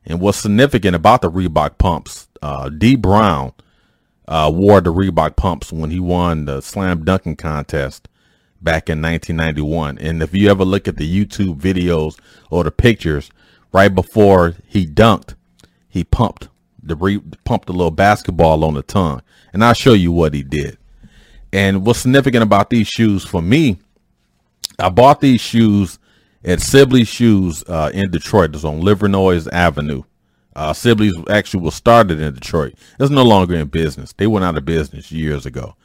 And 0.05 0.21
what's 0.21 0.39
significant 0.39 0.97
about 0.97 1.23
the 1.23 1.31
Reebok 1.31 1.79
pumps, 1.79 2.29
uh, 2.41 2.69
Dee 2.69 2.97
Brown 2.97 3.53
uh, 4.27 4.51
wore 4.53 4.81
the 4.81 4.93
Reebok 4.93 5.37
pumps 5.37 5.73
when 5.73 5.91
he 5.91 6.01
won 6.01 6.47
the 6.47 6.61
slam 6.61 7.05
dunking 7.05 7.37
contest 7.37 8.09
back 8.61 8.89
in 8.89 9.03
1991. 9.03 9.99
And 9.99 10.23
if 10.23 10.35
you 10.35 10.51
ever 10.51 10.65
look 10.65 10.89
at 10.89 10.97
the 10.97 11.27
YouTube 11.27 11.61
videos 11.61 12.19
or 12.51 12.65
the 12.65 12.71
pictures, 12.71 13.31
right 13.73 13.95
before 13.95 14.55
he 14.67 14.87
dunked, 14.87 15.35
he 15.89 16.05
pumped 16.05 16.49
the 16.83 16.97
re- 16.97 17.23
pumped 17.45 17.69
a 17.69 17.73
little 17.73 17.91
basketball 17.91 18.65
on 18.65 18.75
the 18.75 18.83
tongue. 18.83 19.23
And 19.53 19.65
I'll 19.65 19.75
show 19.75 19.93
you 19.93 20.11
what 20.11 20.35
he 20.35 20.43
did. 20.43 20.79
And 21.53 21.85
what's 21.85 22.01
significant 22.01 22.43
about 22.43 22.71
these 22.71 22.89
shoes 22.89 23.25
for 23.25 23.43
me, 23.43 23.79
I 24.79 24.89
bought 24.89 25.21
these 25.21 25.41
shoes 25.41 25.99
at 26.45 26.61
Sibley 26.61 27.05
Shoes 27.05 27.63
uh, 27.69 27.91
in 27.93 28.11
Detroit. 28.11 28.55
It's 28.55 28.65
on 28.65 28.81
Livernois 28.81 29.49
Avenue. 29.53 30.03
Uh, 30.55 30.73
Sibley's 30.73 31.15
actually 31.31 31.63
was 31.63 31.75
started 31.75 32.21
in 32.21 32.35
Detroit. 32.35 32.75
It's 32.99 33.11
no 33.11 33.23
longer 33.23 33.55
in 33.55 33.69
business. 33.69 34.13
They 34.13 34.27
went 34.27 34.45
out 34.45 34.57
of 34.57 34.65
business 34.65 35.11
years 35.11 35.47
ago. 35.47 35.77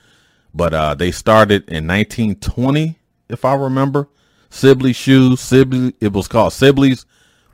But 0.54 0.74
uh, 0.74 0.96
they 0.96 1.12
started 1.12 1.64
in 1.70 1.88
1920, 1.88 2.98
if 3.30 3.46
I 3.46 3.56
remember. 3.56 4.10
Sibley 4.50 4.94
Shoes. 4.94 5.40
Sibley, 5.40 5.94
it 6.02 6.14
was 6.14 6.28
called 6.28 6.54
Sibley's 6.54 7.06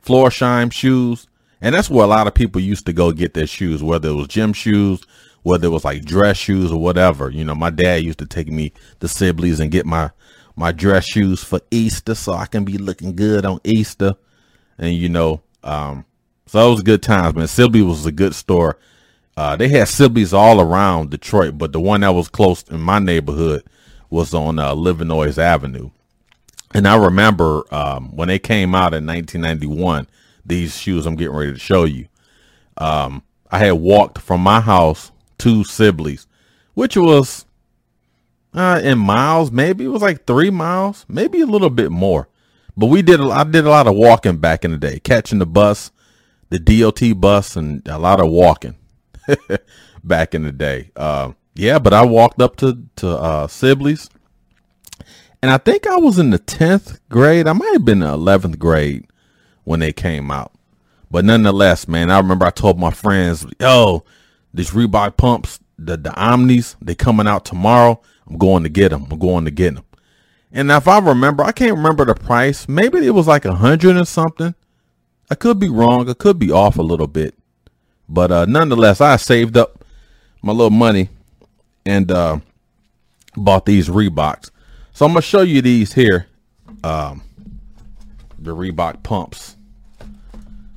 Florsheim 0.04 0.72
Shoes. 0.72 1.28
And 1.60 1.74
that's 1.74 1.90
where 1.90 2.04
a 2.04 2.08
lot 2.08 2.26
of 2.26 2.34
people 2.34 2.60
used 2.60 2.86
to 2.86 2.92
go 2.92 3.12
get 3.12 3.34
their 3.34 3.46
shoes, 3.46 3.82
whether 3.82 4.08
it 4.08 4.14
was 4.14 4.28
gym 4.28 4.52
shoes, 4.52 5.02
whether 5.44 5.66
it 5.66 5.70
was 5.70 5.84
like 5.84 6.04
dress 6.04 6.38
shoes 6.38 6.72
or 6.72 6.80
whatever. 6.80 7.30
You 7.30 7.44
know, 7.44 7.54
my 7.54 7.70
dad 7.70 8.02
used 8.02 8.18
to 8.18 8.26
take 8.26 8.48
me 8.48 8.72
to 8.98 9.06
Sibley's 9.06 9.60
and 9.60 9.70
get 9.70 9.86
my 9.86 10.10
my 10.56 10.72
dress 10.72 11.04
shoes 11.04 11.44
for 11.44 11.60
Easter 11.70 12.14
so 12.14 12.32
I 12.32 12.46
can 12.46 12.64
be 12.64 12.78
looking 12.78 13.14
good 13.14 13.44
on 13.44 13.60
Easter. 13.62 14.14
And 14.78 14.94
you 14.94 15.08
know, 15.08 15.42
um, 15.62 16.06
so 16.46 16.66
it 16.66 16.70
was 16.70 16.82
good 16.82 17.02
times, 17.02 17.36
man. 17.36 17.46
Sibley 17.46 17.82
was 17.82 18.06
a 18.06 18.12
good 18.12 18.34
store. 18.34 18.78
Uh, 19.36 19.54
they 19.56 19.68
had 19.68 19.88
Sibley's 19.88 20.32
all 20.32 20.60
around 20.60 21.10
Detroit, 21.10 21.58
but 21.58 21.72
the 21.72 21.80
one 21.80 22.00
that 22.00 22.14
was 22.14 22.28
close 22.28 22.62
in 22.64 22.80
my 22.80 22.98
neighborhood 22.98 23.64
was 24.08 24.32
on 24.32 24.58
uh, 24.58 24.74
Avenue. 25.38 25.90
And 26.72 26.88
I 26.88 26.96
remember 26.96 27.64
um, 27.74 28.16
when 28.16 28.28
they 28.28 28.38
came 28.38 28.74
out 28.74 28.94
in 28.94 29.06
1991, 29.06 30.06
these 30.46 30.78
shoes 30.78 31.04
I'm 31.04 31.16
getting 31.16 31.34
ready 31.34 31.52
to 31.52 31.58
show 31.58 31.84
you. 31.84 32.06
Um, 32.78 33.22
I 33.50 33.58
had 33.58 33.72
walked 33.72 34.18
from 34.18 34.40
my 34.40 34.60
house 34.60 35.10
to 35.38 35.64
Sibley's, 35.64 36.26
which 36.74 36.96
was 36.96 37.44
uh, 38.54 38.80
in 38.82 38.98
miles, 38.98 39.50
maybe 39.50 39.84
it 39.84 39.88
was 39.88 40.02
like 40.02 40.26
three 40.26 40.50
miles, 40.50 41.04
maybe 41.08 41.40
a 41.40 41.46
little 41.46 41.70
bit 41.70 41.90
more. 41.90 42.28
But 42.76 42.86
we 42.86 43.02
did, 43.02 43.20
I 43.20 43.44
did 43.44 43.66
a 43.66 43.70
lot 43.70 43.86
of 43.86 43.94
walking 43.94 44.38
back 44.38 44.64
in 44.64 44.70
the 44.70 44.76
day, 44.76 44.98
catching 45.00 45.38
the 45.38 45.46
bus, 45.46 45.90
the 46.50 46.58
DOT 46.58 47.20
bus, 47.20 47.56
and 47.56 47.86
a 47.88 47.98
lot 47.98 48.20
of 48.20 48.30
walking 48.30 48.76
back 50.04 50.34
in 50.34 50.44
the 50.44 50.52
day. 50.52 50.90
Uh, 50.96 51.32
yeah, 51.54 51.78
but 51.78 51.92
I 51.92 52.04
walked 52.04 52.40
up 52.40 52.56
to 52.56 52.82
to 52.96 53.08
uh, 53.10 53.46
Sibley's, 53.46 54.10
and 55.40 55.50
I 55.50 55.58
think 55.58 55.86
I 55.86 55.96
was 55.96 56.18
in 56.18 56.30
the 56.30 56.38
tenth 56.38 56.98
grade. 57.08 57.46
I 57.46 57.52
might 57.52 57.72
have 57.72 57.84
been 57.84 58.02
in 58.02 58.08
eleventh 58.08 58.58
grade 58.58 59.06
when 59.62 59.80
they 59.80 59.92
came 59.92 60.30
out. 60.30 60.52
But 61.10 61.24
nonetheless, 61.24 61.86
man, 61.86 62.10
I 62.10 62.18
remember 62.18 62.44
I 62.44 62.50
told 62.50 62.78
my 62.78 62.90
friends, 62.90 63.46
"Yo, 63.60 64.04
these 64.54 64.70
Reebok 64.70 65.18
pumps, 65.18 65.60
the 65.78 65.96
the 65.98 66.14
Omnis, 66.14 66.76
they 66.80 66.94
coming 66.94 67.26
out 67.26 67.44
tomorrow. 67.44 68.00
I'm 68.26 68.38
going 68.38 68.62
to 68.62 68.70
get 68.70 68.90
them. 68.90 69.06
I'm 69.10 69.18
going 69.18 69.44
to 69.44 69.50
get 69.50 69.74
them." 69.74 69.84
And 70.52 70.70
if 70.70 70.86
I 70.86 71.00
remember, 71.00 71.42
I 71.42 71.52
can't 71.52 71.76
remember 71.76 72.04
the 72.04 72.14
price. 72.14 72.68
Maybe 72.68 73.04
it 73.06 73.10
was 73.10 73.26
like 73.26 73.44
a 73.44 73.54
hundred 73.56 73.96
or 73.96 74.04
something. 74.04 74.54
I 75.30 75.34
could 75.34 75.58
be 75.58 75.68
wrong. 75.68 76.08
I 76.08 76.14
could 76.14 76.38
be 76.38 76.52
off 76.52 76.78
a 76.78 76.82
little 76.82 77.08
bit. 77.08 77.34
But 78.08 78.30
uh, 78.30 78.44
nonetheless, 78.44 79.00
I 79.00 79.16
saved 79.16 79.56
up 79.56 79.84
my 80.42 80.52
little 80.52 80.70
money 80.70 81.08
and 81.84 82.10
uh, 82.12 82.38
bought 83.34 83.66
these 83.66 83.88
Reeboks. 83.88 84.50
So 84.92 85.06
I'm 85.06 85.12
gonna 85.12 85.22
show 85.22 85.42
you 85.42 85.60
these 85.60 85.92
here, 85.94 86.26
um, 86.84 87.22
the 88.38 88.54
Reebok 88.54 89.02
pumps. 89.02 89.53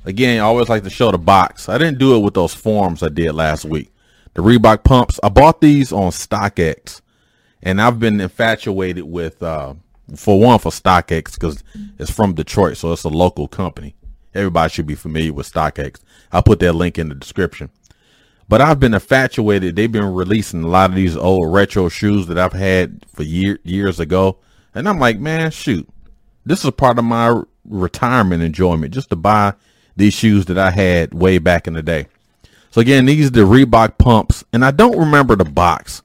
Again, 0.08 0.40
I 0.40 0.44
always 0.44 0.70
like 0.70 0.84
to 0.84 0.90
show 0.90 1.10
the 1.10 1.18
box. 1.18 1.68
I 1.68 1.76
didn't 1.76 1.98
do 1.98 2.16
it 2.16 2.20
with 2.20 2.32
those 2.32 2.54
Forums 2.54 3.02
I 3.02 3.10
did 3.10 3.30
last 3.34 3.66
week. 3.66 3.92
The 4.32 4.42
Reebok 4.42 4.82
pumps. 4.82 5.20
I 5.22 5.28
bought 5.28 5.60
these 5.60 5.92
on 5.92 6.12
StockX, 6.12 7.02
and 7.62 7.78
I've 7.78 8.00
been 8.00 8.18
infatuated 8.18 9.04
with, 9.04 9.42
uh, 9.42 9.74
for 10.16 10.40
one, 10.40 10.60
for 10.60 10.72
StockX 10.72 11.34
because 11.34 11.62
it's 11.98 12.10
from 12.10 12.32
Detroit, 12.32 12.78
so 12.78 12.90
it's 12.92 13.04
a 13.04 13.10
local 13.10 13.48
company. 13.48 13.96
Everybody 14.34 14.70
should 14.72 14.86
be 14.86 14.94
familiar 14.94 15.34
with 15.34 15.52
StockX. 15.52 16.00
I'll 16.32 16.42
put 16.42 16.60
that 16.60 16.72
link 16.72 16.96
in 16.96 17.10
the 17.10 17.14
description. 17.14 17.68
But 18.48 18.62
I've 18.62 18.80
been 18.80 18.94
infatuated. 18.94 19.76
They've 19.76 19.92
been 19.92 20.14
releasing 20.14 20.62
a 20.62 20.68
lot 20.68 20.88
of 20.88 20.96
these 20.96 21.18
old 21.18 21.52
retro 21.52 21.90
shoes 21.90 22.28
that 22.28 22.38
I've 22.38 22.54
had 22.54 23.04
for 23.14 23.24
year, 23.24 23.58
years 23.62 24.00
ago. 24.00 24.38
And 24.74 24.88
I'm 24.88 24.98
like, 24.98 25.20
man, 25.20 25.50
shoot, 25.50 25.86
this 26.46 26.64
is 26.64 26.70
part 26.70 26.98
of 26.98 27.04
my 27.04 27.42
retirement 27.66 28.42
enjoyment 28.42 28.94
just 28.94 29.10
to 29.10 29.16
buy 29.16 29.52
these 29.98 30.14
shoes 30.14 30.46
that 30.46 30.56
I 30.56 30.70
had 30.70 31.12
way 31.12 31.38
back 31.38 31.66
in 31.66 31.74
the 31.74 31.82
day. 31.82 32.06
So 32.70 32.80
again, 32.80 33.04
these 33.04 33.26
are 33.26 33.30
the 33.30 33.40
Reebok 33.40 33.98
pumps. 33.98 34.44
And 34.52 34.64
I 34.64 34.70
don't 34.70 34.98
remember 34.98 35.36
the 35.36 35.44
box. 35.44 36.02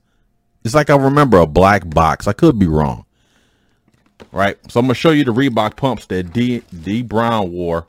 It's 0.66 0.74
like 0.74 0.90
I 0.90 0.96
remember 0.96 1.38
a 1.38 1.46
black 1.46 1.90
box. 1.90 2.28
I 2.28 2.34
could 2.34 2.58
be 2.58 2.68
wrong. 2.68 3.06
Right. 4.32 4.58
So 4.72 4.80
I'm 4.80 4.88
to 4.88 4.96
show 4.96 5.12
you 5.12 5.24
the 5.24 5.34
Reebok 5.34 5.76
pumps 5.76 6.08
that 6.08 6.34
D, 6.34 6.64
Dee 6.82 7.04
Brown 7.04 7.52
wore 7.52 7.86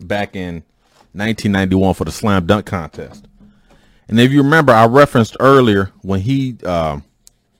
back 0.00 0.36
in 0.36 0.62
1991 1.14 1.94
for 1.94 2.04
the 2.04 2.12
slam 2.12 2.46
dunk 2.46 2.66
contest. 2.66 3.26
And 4.08 4.20
if 4.20 4.30
you 4.30 4.42
remember, 4.42 4.72
I 4.72 4.86
referenced 4.86 5.36
earlier 5.40 5.90
when 6.02 6.20
he 6.20 6.56
uh, 6.64 7.00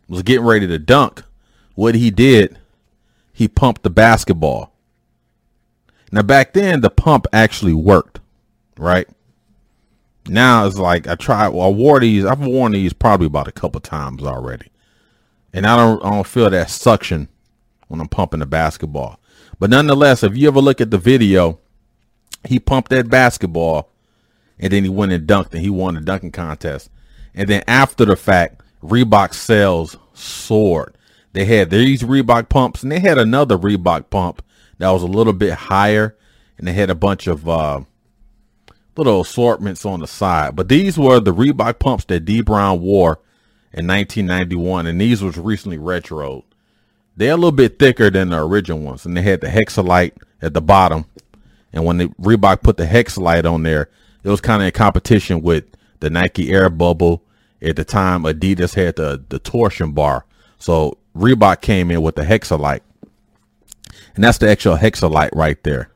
was 0.09 0.23
getting 0.23 0.45
ready 0.45 0.67
to 0.69 0.79
dunk, 0.79 1.23
what 1.75 1.95
he 1.95 2.11
did, 2.11 2.59
he 3.33 3.49
pumped 3.49 3.83
the 3.83 3.91
basketball. 3.91 4.72
Now 6.13 6.23
back 6.23 6.53
then, 6.53 6.83
the 6.83 6.91
pump 6.91 7.27
actually 7.33 7.73
worked, 7.73 8.21
right? 8.77 9.09
Now 10.29 10.67
it's 10.67 10.79
like 10.79 11.09
I 11.09 11.17
tried. 11.17 11.49
Well, 11.49 11.67
I 11.67 11.71
wore 11.71 11.99
these. 11.99 12.25
I've 12.25 12.39
worn 12.39 12.73
these 12.73 12.93
probably 12.93 13.27
about 13.27 13.49
a 13.49 13.53
couple 13.53 13.81
times 13.81 14.23
already, 14.23 14.71
and 15.53 15.67
I 15.67 15.77
don't. 15.77 16.05
I 16.05 16.11
don't 16.11 16.27
feel 16.27 16.51
that 16.51 16.71
suction 16.71 17.29
when 17.89 18.01
I'm 18.01 18.09
pumping 18.09 18.41
the 18.41 18.47
basketball. 18.47 19.19
But 19.59 19.71
nonetheless, 19.71 20.23
if 20.23 20.37
you 20.37 20.49
ever 20.49 20.61
look 20.61 20.81
at 20.81 20.91
the 20.91 20.99
video, 20.99 21.59
he 22.45 22.59
pumped 22.59 22.91
that 22.91 23.09
basketball 23.09 23.91
and 24.59 24.73
then 24.73 24.85
he 24.85 24.89
went 24.89 25.13
and 25.13 25.27
dunked 25.27 25.53
and 25.53 25.61
he 25.61 25.71
won 25.71 25.95
the 25.95 26.01
dunking 26.01 26.33
contest. 26.33 26.91
And 27.35 27.49
then 27.49 27.63
after 27.67 28.05
the 28.05 28.17
fact, 28.17 28.63
Reebok 28.83 29.35
sales 29.35 29.97
soared. 30.15 30.97
They 31.33 31.45
had 31.45 31.71
these 31.71 32.03
Reebok 32.03 32.49
pumps 32.49 32.83
and 32.83 32.91
they 32.91 33.01
had 33.01 33.19
another 33.19 33.57
Reebok 33.57 34.11
pump 34.11 34.43
that 34.83 34.91
was 34.91 35.03
a 35.03 35.07
little 35.07 35.33
bit 35.33 35.53
higher 35.53 36.17
and 36.59 36.67
they 36.67 36.73
had 36.73 36.91
a 36.91 36.95
bunch 36.95 37.27
of 37.27 37.49
uh, 37.49 37.81
little 38.97 39.21
assortments 39.21 39.87
on 39.87 40.01
the 40.01 40.07
side. 40.07 40.57
But 40.57 40.69
these 40.69 40.99
were 40.99 41.21
the 41.21 41.33
Reebok 41.33 41.79
pumps 41.79 42.05
that 42.07 42.25
Dee 42.25 42.41
Brown 42.41 42.81
wore 42.81 43.21
in 43.73 43.87
1991 43.87 44.87
and 44.87 45.01
these 45.01 45.23
was 45.23 45.39
recently 45.39 45.79
retroed. 45.79 46.45
They're 47.17 47.33
a 47.33 47.37
little 47.37 47.53
bit 47.53 47.79
thicker 47.79 48.11
than 48.11 48.31
the 48.31 48.43
original 48.43 48.81
ones 48.81 49.07
and 49.07 49.17
they 49.17 49.23
had 49.23 49.41
the 49.41 49.49
Hexalite 49.49 50.17
at 50.41 50.55
the 50.55 50.61
bottom 50.61 51.07
and 51.73 51.85
when 51.85 51.99
the 51.99 52.09
Reebok 52.21 52.63
put 52.63 52.77
the 52.77 52.87
Hexalite 52.87 53.51
on 53.51 53.63
there, 53.63 53.89
it 54.23 54.29
was 54.29 54.41
kind 54.41 54.63
of 54.63 54.67
in 54.67 54.73
competition 54.73 55.43
with 55.43 55.65
the 56.01 56.11
Nike 56.11 56.53
Air 56.53 56.69
Bubble. 56.69 57.23
At 57.61 57.77
the 57.77 57.85
time, 57.85 58.25
Adidas 58.25 58.75
had 58.75 58.97
the, 58.97 59.23
the 59.29 59.39
torsion 59.39 59.93
bar. 59.93 60.27
So 60.59 60.99
Reebok 61.17 61.61
came 61.61 61.91
in 61.91 62.03
with 62.03 62.17
the 62.17 62.23
Hexalite. 62.23 62.81
And 64.15 64.25
that's 64.25 64.39
the 64.39 64.51
actual 64.51 64.77
Hexalite 64.77 65.35
right 65.35 65.63
there. 65.63 65.91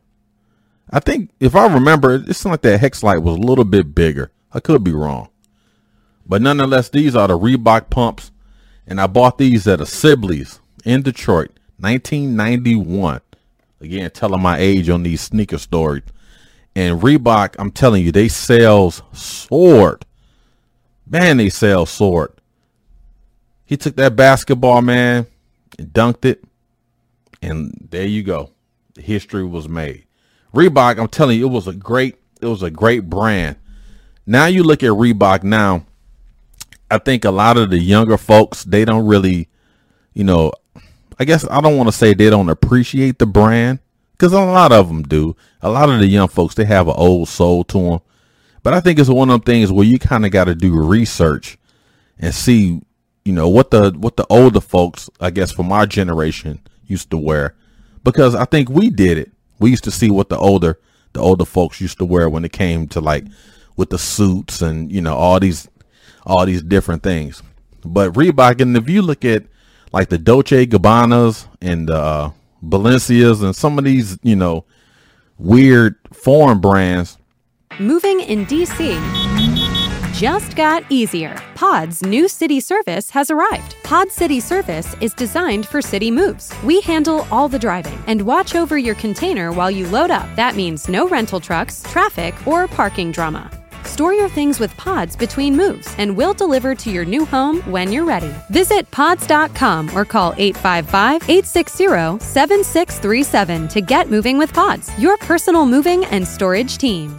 I 0.91 1.01
think, 1.01 1.31
if 1.41 1.55
I 1.55 1.67
remember, 1.67 2.15
it's 2.15 2.45
like 2.45 2.63
that 2.63 2.81
Hexalite 2.81 3.23
was 3.23 3.37
a 3.37 3.41
little 3.41 3.65
bit 3.65 3.95
bigger. 3.95 4.31
I 4.53 4.61
could 4.61 4.85
be 4.85 4.93
wrong. 4.93 5.29
But 6.27 6.43
nonetheless, 6.43 6.89
these 6.89 7.15
are 7.15 7.29
the 7.29 7.39
Reebok 7.39 7.91
pumps. 7.91 8.31
And 8.87 9.01
I 9.01 9.07
bought 9.07 9.39
these 9.39 9.67
at 9.67 9.81
a 9.81 9.87
Sibley's 9.87 10.61
in 10.85 11.03
Detroit, 11.03 11.51
1991. 11.79 13.21
Again, 13.81 14.11
telling 14.11 14.41
my 14.41 14.59
age 14.59 14.89
on 14.89 15.03
these 15.03 15.21
sneaker 15.21 15.59
stories. 15.59 16.05
And 16.75 17.01
Reebok, 17.01 17.57
I'm 17.59 17.73
telling 17.73 18.05
you, 18.05 18.13
they 18.13 18.29
sales 18.29 19.03
soared 19.13 20.07
Man, 21.09 21.37
they 21.37 21.51
sell 21.51 21.87
sword. 21.87 22.33
He 23.65 23.77
took 23.77 23.97
that 23.97 24.17
basketball, 24.17 24.83
man, 24.83 25.27
and 25.79 25.89
dunked 25.89 26.25
it. 26.25 26.43
And 27.47 27.88
there 27.91 28.07
you 28.07 28.23
go. 28.23 28.50
History 28.99 29.45
was 29.45 29.69
made. 29.69 30.05
Reebok, 30.55 30.99
I'm 30.99 31.09
telling 31.09 31.38
you, 31.38 31.47
it 31.47 31.53
was 31.53 31.69
a 31.69 31.75
great, 31.75 32.17
it 32.41 32.47
was 32.47 32.62
a 32.62 32.71
great 32.71 33.09
brand. 33.09 33.57
Now 34.26 34.47
you 34.47 34.65
look 34.65 34.83
at 34.83 34.91
Reebok 34.91 35.43
now, 35.45 35.87
I 36.91 36.99
think 36.99 37.25
a 37.25 37.31
lot 37.31 37.57
of 37.57 37.71
the 37.71 37.79
younger 37.79 38.17
folks, 38.17 38.65
they 38.65 38.85
don't 38.85 39.07
really, 39.07 39.49
you 40.15 40.25
know, 40.25 40.53
I 41.19 41.25
guess 41.25 41.47
I 41.49 41.61
don't 41.61 41.76
want 41.76 41.88
to 41.88 41.93
say 41.97 42.15
they 42.15 42.31
don't 42.31 42.49
appreciate 42.49 43.19
the 43.19 43.26
brand 43.26 43.79
because 44.12 44.33
a 44.33 44.41
lot 44.41 44.73
of 44.73 44.88
them 44.88 45.03
do. 45.03 45.37
A 45.62 45.71
lot 45.71 45.88
of 45.88 45.99
the 46.00 46.07
young 46.07 46.29
folks, 46.29 46.55
they 46.55 46.65
have 46.65 46.88
an 46.88 46.95
old 46.97 47.29
soul 47.29 47.65
to 47.65 47.79
them. 47.79 48.00
But 48.62 48.75
I 48.75 48.81
think 48.81 48.99
it's 48.99 49.09
one 49.09 49.31
of 49.31 49.35
them 49.35 49.43
things 49.43 49.71
where 49.71 49.87
you 49.87 49.99
kind 49.99 50.26
of 50.26 50.33
got 50.33 50.45
to 50.45 50.55
do 50.55 50.75
research 50.75 51.59
and 52.19 52.35
see, 52.35 52.81
you 53.25 53.33
know, 53.33 53.49
what 53.49 53.71
the 53.71 53.93
what 53.97 54.17
the 54.17 54.26
older 54.29 54.61
folks, 54.61 55.09
I 55.21 55.31
guess, 55.31 55.53
from 55.53 55.71
our 55.71 55.87
generation 55.87 56.61
used 56.87 57.11
to 57.11 57.19
wear, 57.19 57.55
because 58.05 58.35
I 58.35 58.45
think 58.45 58.69
we 58.69 58.90
did 58.90 59.19
it. 59.19 59.33
We 59.59 59.71
used 59.71 59.85
to 59.85 59.90
see 59.90 60.11
what 60.11 60.28
the 60.28 60.38
older 60.38 60.78
the 61.12 61.21
older 61.21 61.47
folks 61.47 61.81
used 61.81 61.99
to 61.99 62.05
wear 62.05 62.28
when 62.28 62.45
it 62.45 62.52
came 62.52 62.88
to 62.88 63.00
like 63.00 63.25
with 63.76 63.90
the 63.90 63.99
suits 63.99 64.61
and 64.61 64.93
you 64.93 65.00
know 65.00 65.14
all 65.14 65.40
these 65.40 65.69
all 66.25 66.45
these 66.45 66.62
different 66.62 67.02
things. 67.02 67.43
But 67.85 68.12
Reebok, 68.12 68.61
and 68.61 68.76
if 68.76 68.88
you 68.88 69.02
look 69.02 69.25
at 69.25 69.45
like 69.93 70.09
the 70.09 70.19
Dolce 70.19 70.66
Gabbanas 70.66 71.47
and 71.61 71.88
the 71.88 71.97
uh, 71.97 72.31
Balenciagas 72.62 73.43
and 73.43 73.55
some 73.55 73.78
of 73.78 73.85
these, 73.85 74.19
you 74.23 74.37
know, 74.37 74.64
weird 75.38 75.97
foreign 76.12 76.61
brands. 76.61 77.19
Moving 77.78 78.21
in 78.21 78.47
DC 78.47 79.00
just 80.14 80.57
got 80.57 80.85
easier. 80.90 81.37
Pod's 81.57 82.03
new 82.03 82.29
city 82.29 82.61
service 82.61 83.09
has 83.09 83.31
arrived. 83.31 83.77
Pod 83.83 84.13
City 84.13 84.41
Service 84.41 84.95
is 85.01 85.15
designed 85.15 85.67
for 85.67 85.81
city 85.81 86.11
moves. 86.11 86.53
We 86.63 86.83
handle 86.83 87.27
all 87.31 87.49
the 87.49 87.59
driving 87.59 87.99
and 88.07 88.21
watch 88.21 88.55
over 88.55 88.77
your 88.77 88.95
container 88.97 89.53
while 89.53 89.71
you 89.71 89.87
load 89.87 90.11
up. 90.11 90.29
That 90.37 90.55
means 90.55 90.87
no 90.87 91.09
rental 91.09 91.41
trucks, 91.41 91.83
traffic, 91.85 92.35
or 92.47 92.69
parking 92.69 93.11
drama. 93.11 93.51
Store 93.85 94.13
your 94.13 94.29
things 94.29 94.61
with 94.61 94.77
Pods 94.77 95.17
between 95.17 95.57
moves, 95.57 95.89
and 95.97 96.15
we'll 96.15 96.35
deliver 96.35 96.75
to 96.75 96.91
your 96.91 97.07
new 97.07 97.25
home 97.25 97.63
when 97.63 97.91
you're 97.91 98.05
ready. 98.05 98.35
Visit 98.51 98.91
pods.com 98.91 99.97
or 99.97 100.05
call 100.05 100.35
855 100.37 101.23
860 101.23 102.23
7637 102.23 103.69
to 103.69 103.81
get 103.81 104.11
moving 104.11 104.37
with 104.37 104.53
Pods, 104.53 104.91
your 104.99 105.17
personal 105.19 105.65
moving 105.65 106.05
and 106.07 106.29
storage 106.29 106.77
team. 106.77 107.19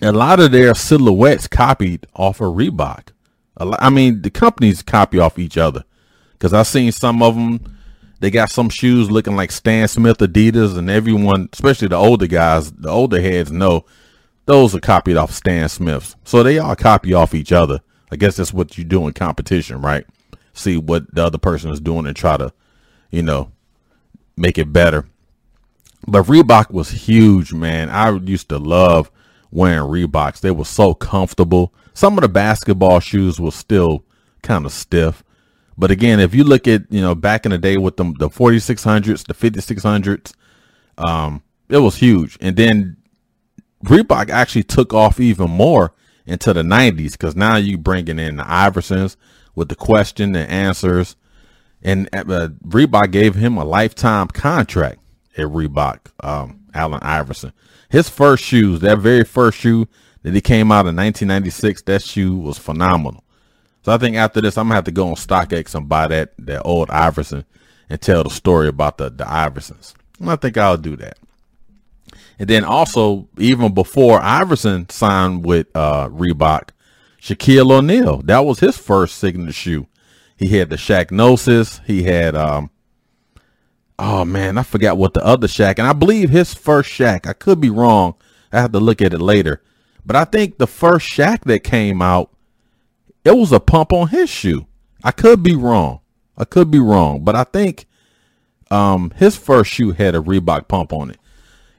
A 0.00 0.12
lot 0.12 0.38
of 0.38 0.52
their 0.52 0.74
silhouettes 0.76 1.48
copied 1.48 2.06
off 2.14 2.40
of 2.40 2.54
Reebok. 2.54 3.13
I 3.56 3.90
mean, 3.90 4.22
the 4.22 4.30
companies 4.30 4.82
copy 4.82 5.18
off 5.18 5.38
each 5.38 5.56
other 5.56 5.84
because 6.32 6.52
I've 6.52 6.66
seen 6.66 6.92
some 6.92 7.22
of 7.22 7.34
them. 7.34 7.78
They 8.20 8.30
got 8.30 8.50
some 8.50 8.68
shoes 8.68 9.10
looking 9.10 9.36
like 9.36 9.52
Stan 9.52 9.86
Smith, 9.86 10.18
Adidas, 10.18 10.78
and 10.78 10.88
everyone, 10.88 11.48
especially 11.52 11.88
the 11.88 11.96
older 11.96 12.26
guys, 12.26 12.72
the 12.72 12.88
older 12.88 13.20
heads 13.20 13.52
know 13.52 13.84
those 14.46 14.74
are 14.74 14.80
copied 14.80 15.16
off 15.16 15.30
Stan 15.32 15.68
Smith's. 15.68 16.16
So 16.24 16.42
they 16.42 16.58
all 16.58 16.76
copy 16.76 17.12
off 17.12 17.34
each 17.34 17.52
other. 17.52 17.80
I 18.10 18.16
guess 18.16 18.36
that's 18.36 18.52
what 18.52 18.78
you 18.78 18.84
do 18.84 19.06
in 19.06 19.12
competition, 19.12 19.80
right? 19.80 20.06
See 20.52 20.76
what 20.76 21.12
the 21.14 21.24
other 21.24 21.38
person 21.38 21.70
is 21.70 21.80
doing 21.80 22.06
and 22.06 22.16
try 22.16 22.36
to, 22.36 22.52
you 23.10 23.22
know, 23.22 23.52
make 24.36 24.58
it 24.58 24.72
better. 24.72 25.06
But 26.06 26.26
Reebok 26.26 26.70
was 26.70 26.90
huge, 26.90 27.52
man. 27.52 27.90
I 27.90 28.10
used 28.10 28.48
to 28.50 28.58
love 28.58 29.10
wearing 29.54 29.88
Reeboks. 29.88 30.40
They 30.40 30.50
were 30.50 30.64
so 30.64 30.92
comfortable. 30.92 31.72
Some 31.94 32.18
of 32.18 32.22
the 32.22 32.28
basketball 32.28 33.00
shoes 33.00 33.40
were 33.40 33.52
still 33.52 34.04
kind 34.42 34.66
of 34.66 34.72
stiff. 34.72 35.22
But 35.78 35.90
again, 35.90 36.20
if 36.20 36.34
you 36.34 36.44
look 36.44 36.68
at, 36.68 36.82
you 36.90 37.00
know, 37.00 37.14
back 37.14 37.46
in 37.46 37.52
the 37.52 37.58
day 37.58 37.76
with 37.76 37.96
them, 37.96 38.14
the 38.18 38.28
4600s, 38.28 39.26
the 39.26 39.34
5600s, 39.34 40.34
um, 40.98 41.42
it 41.68 41.78
was 41.78 41.96
huge. 41.96 42.36
And 42.40 42.56
then 42.56 42.96
Reebok 43.84 44.28
actually 44.28 44.64
took 44.64 44.92
off 44.92 45.20
even 45.20 45.50
more 45.50 45.94
into 46.26 46.52
the 46.52 46.62
90s 46.62 47.12
because 47.12 47.36
now 47.36 47.56
you 47.56 47.78
bringing 47.78 48.18
in 48.18 48.36
the 48.36 48.42
Iversons 48.42 49.16
with 49.54 49.68
the 49.68 49.76
question 49.76 50.34
and 50.34 50.50
answers. 50.50 51.16
And 51.82 52.08
uh, 52.12 52.48
Reebok 52.66 53.12
gave 53.12 53.36
him 53.36 53.56
a 53.56 53.64
lifetime 53.64 54.28
contract 54.28 55.00
at 55.36 55.46
Reebok, 55.46 55.98
um, 56.20 56.64
Allen 56.74 57.00
Iverson. 57.02 57.52
His 57.94 58.08
first 58.08 58.42
shoes, 58.42 58.80
that 58.80 58.98
very 58.98 59.22
first 59.22 59.56
shoe 59.56 59.86
that 60.24 60.34
he 60.34 60.40
came 60.40 60.72
out 60.72 60.88
in 60.88 60.96
1996, 60.96 61.82
that 61.82 62.02
shoe 62.02 62.36
was 62.36 62.58
phenomenal. 62.58 63.22
So 63.84 63.92
I 63.92 63.98
think 63.98 64.16
after 64.16 64.40
this, 64.40 64.58
I'm 64.58 64.64
gonna 64.64 64.74
have 64.74 64.84
to 64.86 64.90
go 64.90 65.10
on 65.10 65.14
StockX 65.14 65.76
and 65.76 65.88
buy 65.88 66.08
that 66.08 66.32
that 66.38 66.62
old 66.64 66.90
Iverson 66.90 67.44
and 67.88 68.00
tell 68.00 68.24
the 68.24 68.30
story 68.30 68.66
about 68.66 68.98
the 68.98 69.10
the 69.10 69.22
Iversons. 69.22 69.94
And 70.18 70.28
I 70.28 70.34
think 70.34 70.58
I'll 70.58 70.76
do 70.76 70.96
that. 70.96 71.18
And 72.36 72.50
then 72.50 72.64
also, 72.64 73.28
even 73.38 73.72
before 73.72 74.20
Iverson 74.20 74.88
signed 74.90 75.44
with 75.44 75.68
uh, 75.76 76.08
Reebok, 76.08 76.70
Shaquille 77.22 77.70
O'Neal, 77.70 78.22
that 78.22 78.44
was 78.44 78.58
his 78.58 78.76
first 78.76 79.18
signature 79.18 79.52
shoe. 79.52 79.86
He 80.36 80.48
had 80.48 80.68
the 80.68 80.76
Shaqnosis. 80.76 81.84
He 81.84 82.02
had, 82.02 82.34
um, 82.34 82.70
oh 83.98 84.24
man, 84.24 84.58
I 84.58 84.62
forgot 84.62 84.96
what 84.96 85.14
the 85.14 85.24
other 85.24 85.46
Shaq, 85.46 85.78
and 85.78 85.86
I 85.86 85.92
believe 85.92 86.30
his 86.30 86.54
first 86.54 86.90
Shaq. 86.90 87.26
I 87.26 87.32
could 87.32 87.60
be 87.60 87.70
wrong. 87.70 88.14
I 88.52 88.60
have 88.60 88.72
to 88.72 88.80
look 88.80 89.02
at 89.02 89.12
it 89.12 89.20
later. 89.20 89.62
But 90.06 90.16
I 90.16 90.24
think 90.24 90.58
the 90.58 90.66
first 90.66 91.08
Shaq 91.08 91.44
that 91.44 91.60
came 91.60 92.02
out, 92.02 92.30
it 93.24 93.36
was 93.36 93.52
a 93.52 93.60
pump 93.60 93.92
on 93.92 94.08
his 94.08 94.28
shoe. 94.28 94.66
I 95.02 95.10
could 95.10 95.42
be 95.42 95.54
wrong. 95.54 96.00
I 96.36 96.44
could 96.44 96.70
be 96.70 96.78
wrong, 96.78 97.24
but 97.24 97.36
I 97.36 97.44
think 97.44 97.86
um, 98.70 99.12
his 99.16 99.36
first 99.36 99.70
shoe 99.70 99.92
had 99.92 100.14
a 100.14 100.20
Reebok 100.20 100.68
pump 100.68 100.92
on 100.92 101.10
it. 101.10 101.18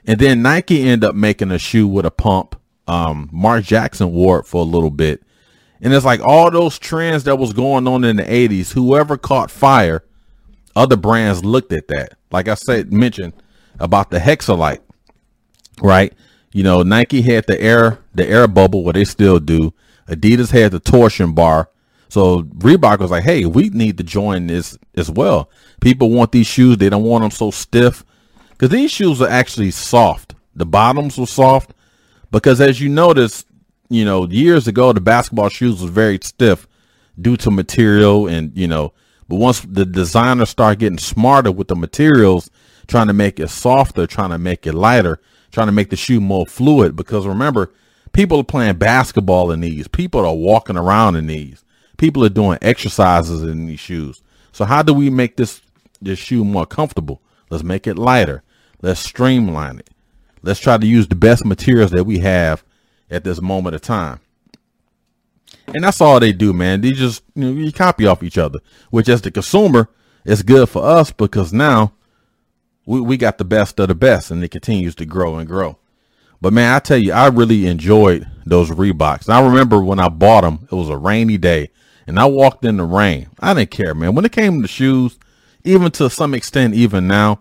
And 0.06 0.20
then 0.20 0.42
Nike 0.42 0.84
ended 0.84 1.10
up 1.10 1.16
making 1.16 1.52
a 1.52 1.60
shoe 1.60 1.88
with 1.88 2.06
a 2.06 2.12
pump. 2.12 2.56
Um, 2.88 3.30
Mark 3.32 3.64
Jackson 3.64 4.12
wore 4.12 4.40
it 4.40 4.46
for 4.46 4.62
a 4.62 4.66
little 4.66 4.92
bit. 4.92 5.24
And 5.82 5.94
it's 5.94 6.06
like 6.06 6.22
all 6.22 6.50
those 6.52 6.80
trends 6.80 7.26
that 7.26 7.38
was 7.38 7.54
going 7.54 7.88
on 7.88 8.04
in 8.04 8.16
the 8.16 8.24
80s, 8.24 8.72
whoever 8.74 9.18
caught 9.18 9.52
fire, 9.52 10.04
other 10.76 10.98
brands 10.98 11.44
looked 11.46 11.72
at 11.72 11.88
that. 11.88 12.18
Like 12.32 12.48
I 12.48 12.56
said, 12.56 12.92
mentioned 12.92 13.34
about 13.80 14.10
the 14.10 14.20
Hexalite, 14.20 14.82
right? 15.82 16.14
You 16.52 16.64
know, 16.64 16.84
Nike 16.84 17.22
had 17.22 17.48
the 17.48 17.60
air, 17.60 18.00
the 18.14 18.28
air 18.28 18.48
bubble, 18.48 18.84
what 18.84 18.96
they 18.96 19.06
still 19.06 19.40
do. 19.40 19.74
Adidas 20.08 20.52
had 20.52 20.72
the 20.72 20.80
torsion 20.80 21.34
bar. 21.34 21.70
So 22.10 22.44
Reebok 22.44 23.00
was 23.00 23.12
like, 23.12 23.24
hey, 23.24 23.46
we 23.46 23.70
need 23.70 23.98
to 23.98 24.04
join 24.04 24.48
this 24.48 24.78
as 24.96 25.10
well. 25.10 25.50
People 25.82 26.12
want 26.12 26.32
these 26.32 26.48
shoes. 26.48 26.78
They 26.78 26.90
don't 26.90 27.04
want 27.04 27.24
them 27.24 27.32
so 27.32 27.52
stiff 27.52 28.06
because 28.52 28.70
these 28.70 28.92
shoes 28.92 29.22
are 29.22 29.28
actually 29.28 29.72
soft. 29.72 30.36
The 30.56 30.66
bottoms 30.66 31.18
were 31.18 31.26
soft 31.26 31.74
because 32.32 32.62
as 32.62 32.80
you 32.80 32.88
notice, 32.90 33.44
you 33.90 34.06
know, 34.06 34.28
years 34.28 34.68
ago, 34.68 34.94
the 34.94 35.02
basketball 35.02 35.50
shoes 35.50 35.82
was 35.82 35.92
very 35.92 36.20
stiff 36.22 36.68
due 37.20 37.36
to 37.38 37.52
material 37.52 38.28
and, 38.28 38.56
you 38.56 38.68
know, 38.68 38.94
but 39.28 39.38
once 39.38 39.62
the 39.62 39.86
designers 39.86 40.50
start 40.50 40.80
getting 40.80 40.98
smarter 40.98 41.52
with 41.52 41.68
the 41.68 41.76
materials, 41.76 42.50
trying 42.88 43.08
to 43.08 43.14
make 43.14 43.40
it 43.40 43.50
softer, 43.50 44.06
trying 44.06 44.30
to 44.30 44.38
make 44.38 44.68
it 44.68 44.74
lighter, 44.74 45.20
trying 45.52 45.68
to 45.68 45.72
make 45.72 45.90
the 45.90 45.96
shoe 45.96 46.20
more 46.20 46.46
fluid. 46.46 46.96
Because 46.96 47.26
remember, 47.26 47.72
people 48.14 48.40
are 48.40 48.44
playing 48.44 48.78
basketball 48.78 49.52
in 49.52 49.62
these. 49.62 49.88
People 49.88 50.26
are 50.26 50.36
walking 50.36 50.78
around 50.78 51.16
in 51.16 51.28
these. 51.28 51.64
People 51.98 52.24
are 52.26 52.30
doing 52.30 52.60
exercises 52.62 53.42
in 53.42 53.66
these 53.66 53.80
shoes. 53.80 54.22
So 54.52 54.66
how 54.66 54.84
do 54.84 54.94
we 54.94 55.10
make 55.10 55.38
this 55.38 55.62
this 56.02 56.20
shoe 56.20 56.46
more 56.46 56.66
comfortable? 56.66 57.22
Let's 57.50 57.64
make 57.64 57.88
it 57.88 57.98
lighter. 57.98 58.44
Let's 58.82 59.00
streamline 59.00 59.80
it. 59.80 59.90
Let's 60.44 60.60
try 60.60 60.78
to 60.78 60.86
use 60.86 61.08
the 61.08 61.16
best 61.16 61.46
materials 61.46 61.92
that 61.92 62.04
we 62.04 62.20
have 62.20 62.64
at 63.10 63.24
this 63.24 63.42
moment 63.42 63.76
of 63.76 63.82
time. 63.82 64.20
And 65.68 65.84
that's 65.84 66.02
all 66.02 66.20
they 66.20 66.32
do, 66.32 66.54
man. 66.54 66.82
They 66.82 66.92
just 66.92 67.24
you 67.34 67.44
know 67.44 67.52
you 67.52 67.72
copy 67.72 68.06
off 68.06 68.24
each 68.24 68.38
other, 68.38 68.60
which 68.92 69.10
as 69.10 69.22
the 69.22 69.32
consumer 69.32 69.90
is 70.24 70.44
good 70.44 70.70
for 70.70 70.84
us 70.84 71.12
because 71.12 71.54
now 71.54 71.94
we, 72.86 73.02
we 73.02 73.18
got 73.18 73.38
the 73.38 73.46
best 73.46 73.80
of 73.80 73.88
the 73.88 73.96
best 73.96 74.32
and 74.32 74.44
it 74.44 74.52
continues 74.52 74.96
to 74.96 75.06
grow 75.06 75.38
and 75.38 75.48
grow. 75.48 75.78
But 76.42 76.54
man, 76.54 76.74
I 76.76 76.80
tell 76.80 76.98
you, 76.98 77.14
I 77.14 77.28
really 77.28 77.66
enjoyed 77.66 78.28
those 78.46 78.70
Reeboks. 78.70 79.26
And 79.26 79.34
I 79.34 79.46
remember 79.46 79.84
when 79.84 80.00
I 80.00 80.10
bought 80.10 80.42
them, 80.42 80.68
it 80.72 80.76
was 80.76 80.90
a 80.90 80.98
rainy 80.98 81.38
day 81.38 81.72
and 82.08 82.20
I 82.20 82.26
walked 82.26 82.66
in 82.66 82.78
the 82.78 82.84
rain. 82.84 83.30
I 83.40 83.54
didn't 83.54 83.72
care, 83.72 83.96
man. 83.96 84.16
When 84.16 84.26
it 84.26 84.32
came 84.32 84.62
to 84.62 84.68
shoes, 84.68 85.18
even 85.64 85.92
to 85.92 86.10
some 86.10 86.34
extent, 86.34 86.76
even 86.76 87.08
now, 87.08 87.40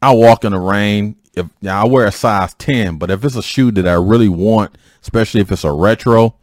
I 0.00 0.12
walk 0.12 0.44
in 0.44 0.52
the 0.52 0.60
rain. 0.60 1.16
If 1.34 1.46
I 1.66 1.84
wear 1.84 2.06
a 2.06 2.12
size 2.12 2.54
10, 2.54 2.98
but 2.98 3.10
if 3.10 3.24
it's 3.24 3.36
a 3.36 3.42
shoe 3.42 3.70
that 3.72 3.86
I 3.86 3.94
really 3.94 4.28
want, 4.28 4.76
especially 5.02 5.40
if 5.40 5.50
it's 5.52 5.64
a 5.64 5.72
retro, 5.72 6.36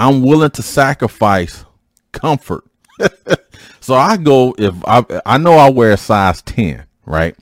I'm 0.00 0.22
willing 0.22 0.50
to 0.52 0.62
sacrifice 0.62 1.66
comfort. 2.12 2.64
so 3.80 3.94
I 3.94 4.16
go 4.16 4.54
if 4.56 4.74
I 4.86 5.04
I 5.26 5.36
know 5.36 5.52
I 5.52 5.68
wear 5.68 5.92
a 5.92 5.98
size 5.98 6.40
10, 6.40 6.86
right? 7.04 7.36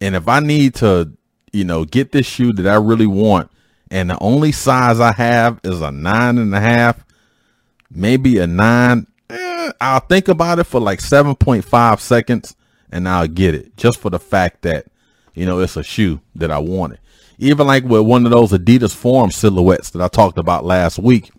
And 0.00 0.16
if 0.16 0.26
I 0.26 0.40
need 0.40 0.74
to, 0.76 1.12
you 1.52 1.62
know, 1.62 1.84
get 1.84 2.10
this 2.10 2.26
shoe 2.26 2.52
that 2.54 2.66
I 2.66 2.74
really 2.74 3.06
want, 3.06 3.52
and 3.88 4.10
the 4.10 4.18
only 4.20 4.50
size 4.50 4.98
I 4.98 5.12
have 5.12 5.60
is 5.62 5.80
a 5.80 5.92
nine 5.92 6.38
and 6.38 6.52
a 6.56 6.60
half, 6.60 7.04
maybe 7.88 8.38
a 8.38 8.48
nine. 8.48 9.06
Eh, 9.30 9.72
I'll 9.80 10.00
think 10.00 10.26
about 10.26 10.58
it 10.58 10.64
for 10.64 10.80
like 10.80 10.98
7.5 10.98 12.00
seconds 12.00 12.56
and 12.90 13.08
I'll 13.08 13.28
get 13.28 13.54
it 13.54 13.76
just 13.76 14.00
for 14.00 14.10
the 14.10 14.18
fact 14.18 14.62
that, 14.62 14.86
you 15.34 15.46
know, 15.46 15.60
it's 15.60 15.76
a 15.76 15.84
shoe 15.84 16.20
that 16.34 16.50
I 16.50 16.58
wanted. 16.58 16.98
Even 17.38 17.68
like 17.68 17.84
with 17.84 18.02
one 18.02 18.24
of 18.24 18.32
those 18.32 18.50
Adidas 18.50 18.94
Forum 18.94 19.30
silhouettes 19.30 19.90
that 19.90 20.02
I 20.02 20.08
talked 20.08 20.38
about 20.38 20.64
last 20.64 20.98
week. 20.98 21.30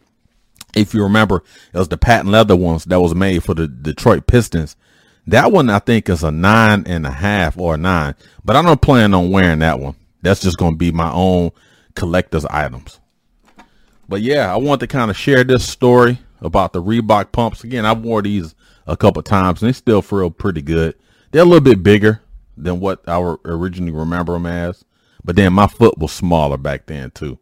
If 0.75 0.93
you 0.93 1.03
remember, 1.03 1.43
it 1.73 1.77
was 1.77 1.87
the 1.87 1.97
patent 1.97 2.29
leather 2.29 2.55
ones 2.55 2.85
that 2.85 2.99
was 2.99 3.15
made 3.15 3.43
for 3.43 3.53
the 3.53 3.67
Detroit 3.67 4.27
Pistons. 4.27 4.75
That 5.25 5.51
one 5.51 5.69
I 5.69 5.79
think 5.79 6.09
is 6.09 6.23
a 6.23 6.31
nine 6.31 6.83
and 6.85 7.05
a 7.05 7.11
half 7.11 7.57
or 7.57 7.75
a 7.75 7.77
nine, 7.77 8.15
but 8.45 8.55
I 8.55 8.61
don't 8.61 8.81
plan 8.81 9.13
on 9.13 9.31
wearing 9.31 9.59
that 9.59 9.79
one. 9.79 9.95
That's 10.21 10.41
just 10.41 10.57
going 10.57 10.73
to 10.73 10.77
be 10.77 10.91
my 10.91 11.11
own 11.11 11.51
collector's 11.95 12.45
items. 12.45 12.99
But 14.07 14.21
yeah, 14.21 14.53
I 14.53 14.57
want 14.57 14.79
to 14.81 14.87
kind 14.87 15.11
of 15.11 15.17
share 15.17 15.43
this 15.43 15.67
story 15.67 16.19
about 16.41 16.73
the 16.73 16.81
Reebok 16.81 17.31
pumps. 17.31 17.63
Again, 17.63 17.85
I've 17.85 18.01
wore 18.01 18.21
these 18.21 18.55
a 18.85 18.95
couple 18.95 19.21
times 19.21 19.61
and 19.61 19.69
they 19.69 19.73
still 19.73 20.01
feel 20.01 20.31
pretty 20.31 20.61
good. 20.61 20.95
They're 21.31 21.41
a 21.41 21.45
little 21.45 21.59
bit 21.59 21.83
bigger 21.83 22.21
than 22.55 22.79
what 22.79 23.07
I 23.07 23.19
originally 23.45 23.91
remember 23.91 24.33
them 24.33 24.45
as. 24.45 24.85
But 25.23 25.35
then 25.35 25.53
my 25.53 25.67
foot 25.67 25.97
was 25.97 26.13
smaller 26.13 26.57
back 26.57 26.85
then 26.85 27.11
too. 27.11 27.37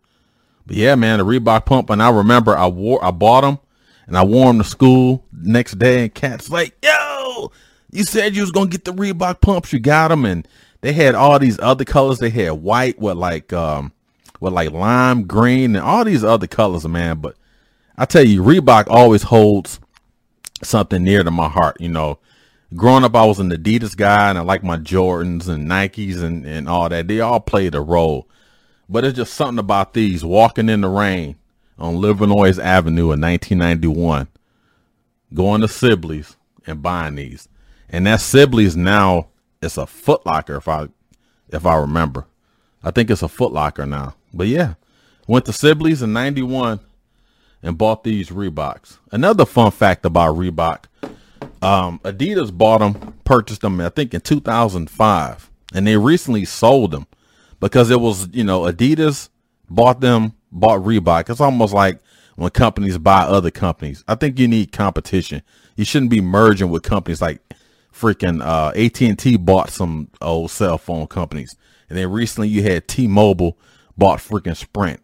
But 0.65 0.75
yeah, 0.75 0.95
man, 0.95 1.19
the 1.19 1.25
Reebok 1.25 1.65
pump. 1.65 1.89
And 1.89 2.01
I 2.01 2.09
remember 2.09 2.57
I 2.57 2.67
wore, 2.67 3.03
I 3.03 3.11
bought 3.11 3.41
them 3.41 3.59
and 4.07 4.17
I 4.17 4.23
wore 4.23 4.47
them 4.47 4.59
to 4.59 4.63
school 4.63 5.23
next 5.31 5.77
day. 5.77 6.03
And 6.03 6.13
Cat's 6.13 6.49
like, 6.49 6.75
yo, 6.83 7.51
you 7.91 8.03
said 8.03 8.35
you 8.35 8.41
was 8.41 8.51
going 8.51 8.69
to 8.69 8.77
get 8.77 8.85
the 8.85 8.93
Reebok 8.93 9.41
pumps. 9.41 9.71
You 9.73 9.79
got 9.79 10.09
them. 10.09 10.25
And 10.25 10.47
they 10.81 10.93
had 10.93 11.15
all 11.15 11.39
these 11.39 11.59
other 11.59 11.85
colors. 11.85 12.19
They 12.19 12.29
had 12.29 12.51
white 12.51 12.99
with 12.99 13.17
like, 13.17 13.53
um, 13.53 13.91
with 14.39 14.53
like 14.53 14.71
lime 14.71 15.23
green 15.23 15.75
and 15.75 15.85
all 15.85 16.03
these 16.03 16.23
other 16.23 16.47
colors, 16.47 16.87
man. 16.87 17.19
But 17.19 17.35
I 17.97 18.05
tell 18.05 18.23
you, 18.23 18.43
Reebok 18.43 18.87
always 18.89 19.23
holds 19.23 19.79
something 20.63 21.03
near 21.03 21.23
to 21.23 21.31
my 21.31 21.47
heart. 21.47 21.77
You 21.79 21.89
know, 21.89 22.19
growing 22.75 23.03
up, 23.03 23.15
I 23.15 23.25
was 23.25 23.39
an 23.39 23.49
Adidas 23.51 23.95
guy 23.95 24.29
and 24.29 24.37
I 24.37 24.41
like 24.41 24.63
my 24.63 24.77
Jordans 24.77 25.47
and 25.47 25.67
Nikes 25.67 26.21
and, 26.21 26.45
and 26.45 26.67
all 26.67 26.89
that. 26.89 27.07
They 27.07 27.21
all 27.21 27.39
played 27.39 27.75
a 27.75 27.81
role. 27.81 28.27
But 28.87 29.03
it's 29.03 29.17
just 29.17 29.33
something 29.33 29.59
about 29.59 29.93
these 29.93 30.23
walking 30.23 30.69
in 30.69 30.81
the 30.81 30.87
rain 30.87 31.37
on 31.77 31.95
Livernois 31.95 32.59
Avenue 32.59 33.11
in 33.11 33.21
1991, 33.21 34.27
going 35.33 35.61
to 35.61 35.67
Sibley's 35.67 36.37
and 36.67 36.81
buying 36.81 37.15
these. 37.15 37.47
And 37.89 38.05
that 38.05 38.21
Sibley's 38.21 38.75
now 38.75 39.27
it's 39.61 39.77
a 39.77 39.81
Footlocker 39.81 40.57
if 40.57 40.67
I 40.67 40.87
if 41.49 41.65
I 41.65 41.75
remember. 41.75 42.25
I 42.83 42.91
think 42.91 43.09
it's 43.09 43.23
a 43.23 43.27
Footlocker 43.27 43.87
now. 43.87 44.15
But 44.33 44.47
yeah, 44.47 44.75
went 45.27 45.45
to 45.45 45.53
Sibley's 45.53 46.01
in 46.01 46.13
91 46.13 46.79
and 47.63 47.77
bought 47.77 48.03
these 48.03 48.29
Reeboks. 48.29 48.99
Another 49.11 49.45
fun 49.45 49.71
fact 49.71 50.05
about 50.05 50.35
Reebok, 50.35 50.85
um, 51.61 51.99
Adidas 52.03 52.55
bought 52.55 52.79
them, 52.79 53.15
purchased 53.23 53.61
them, 53.61 53.81
I 53.81 53.89
think 53.89 54.13
in 54.13 54.21
2005, 54.21 55.49
and 55.73 55.87
they 55.87 55.97
recently 55.97 56.45
sold 56.45 56.91
them 56.91 57.07
because 57.59 57.91
it 57.91 57.99
was, 57.99 58.29
you 58.33 58.43
know, 58.43 58.61
Adidas 58.61 59.29
bought 59.69 60.01
them, 60.01 60.33
bought 60.51 60.79
Reebok. 60.81 61.29
It's 61.29 61.41
almost 61.41 61.73
like 61.73 61.99
when 62.35 62.49
companies 62.51 62.97
buy 62.97 63.21
other 63.21 63.51
companies. 63.51 64.03
I 64.07 64.15
think 64.15 64.39
you 64.39 64.47
need 64.47 64.71
competition. 64.71 65.41
You 65.75 65.85
shouldn't 65.85 66.11
be 66.11 66.21
merging 66.21 66.69
with 66.69 66.83
companies 66.83 67.21
like 67.21 67.41
freaking 67.93 68.45
uh, 68.45 68.71
AT&T 68.75 69.37
bought 69.37 69.69
some 69.69 70.09
old 70.21 70.51
cell 70.51 70.77
phone 70.77 71.07
companies. 71.07 71.55
And 71.89 71.97
then 71.97 72.11
recently 72.11 72.49
you 72.49 72.63
had 72.63 72.87
T-Mobile 72.87 73.57
bought 73.97 74.19
freaking 74.19 74.55
Sprint. 74.55 75.01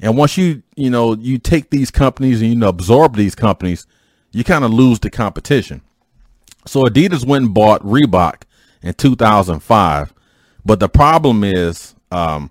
And 0.00 0.16
once 0.16 0.38
you, 0.38 0.62
you 0.76 0.90
know, 0.90 1.14
you 1.14 1.38
take 1.38 1.70
these 1.70 1.90
companies 1.90 2.40
and 2.40 2.50
you 2.50 2.56
know, 2.56 2.68
absorb 2.68 3.16
these 3.16 3.34
companies, 3.34 3.86
you 4.32 4.44
kind 4.44 4.64
of 4.64 4.72
lose 4.72 5.00
the 5.00 5.10
competition. 5.10 5.82
So 6.66 6.84
Adidas 6.84 7.26
went 7.26 7.46
and 7.46 7.54
bought 7.54 7.82
Reebok 7.82 8.42
in 8.82 8.94
2005. 8.94 10.14
But 10.64 10.80
the 10.80 10.88
problem 10.88 11.44
is, 11.44 11.94
um, 12.10 12.50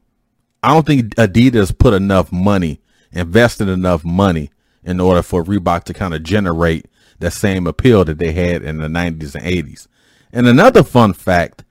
I 0.63 0.73
don't 0.73 0.85
think 0.85 1.15
Adidas 1.15 1.77
put 1.77 1.93
enough 1.93 2.31
money, 2.31 2.81
invested 3.11 3.69
enough 3.69 4.03
money 4.03 4.51
in 4.83 4.99
order 4.99 5.21
for 5.21 5.43
Reebok 5.43 5.83
to 5.85 5.93
kind 5.93 6.13
of 6.13 6.23
generate 6.23 6.85
that 7.19 7.31
same 7.31 7.67
appeal 7.67 8.05
that 8.05 8.17
they 8.17 8.31
had 8.31 8.63
in 8.63 8.77
the 8.77 8.87
90s 8.87 9.35
and 9.35 9.45
80s. 9.45 9.87
And 10.31 10.47
another 10.47 10.83
fun 10.83 11.13
fact, 11.13 11.63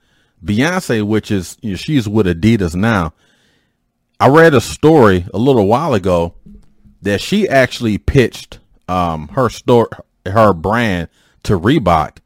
Beyonce, 0.43 1.03
which 1.03 1.31
is, 1.31 1.57
you 1.61 1.71
know, 1.71 1.75
she's 1.75 2.07
with 2.07 2.27
Adidas 2.27 2.75
now, 2.75 3.13
I 4.19 4.27
read 4.27 4.53
a 4.53 4.61
story 4.61 5.25
a 5.33 5.37
little 5.37 5.67
while 5.67 5.93
ago 5.93 6.35
that 7.01 7.21
she 7.21 7.47
actually 7.47 7.97
pitched 7.97 8.59
um, 8.87 9.29
her 9.29 9.49
store, 9.49 9.89
her 10.25 10.53
brand 10.53 11.07
to 11.43 11.57
Reebok, 11.57 12.17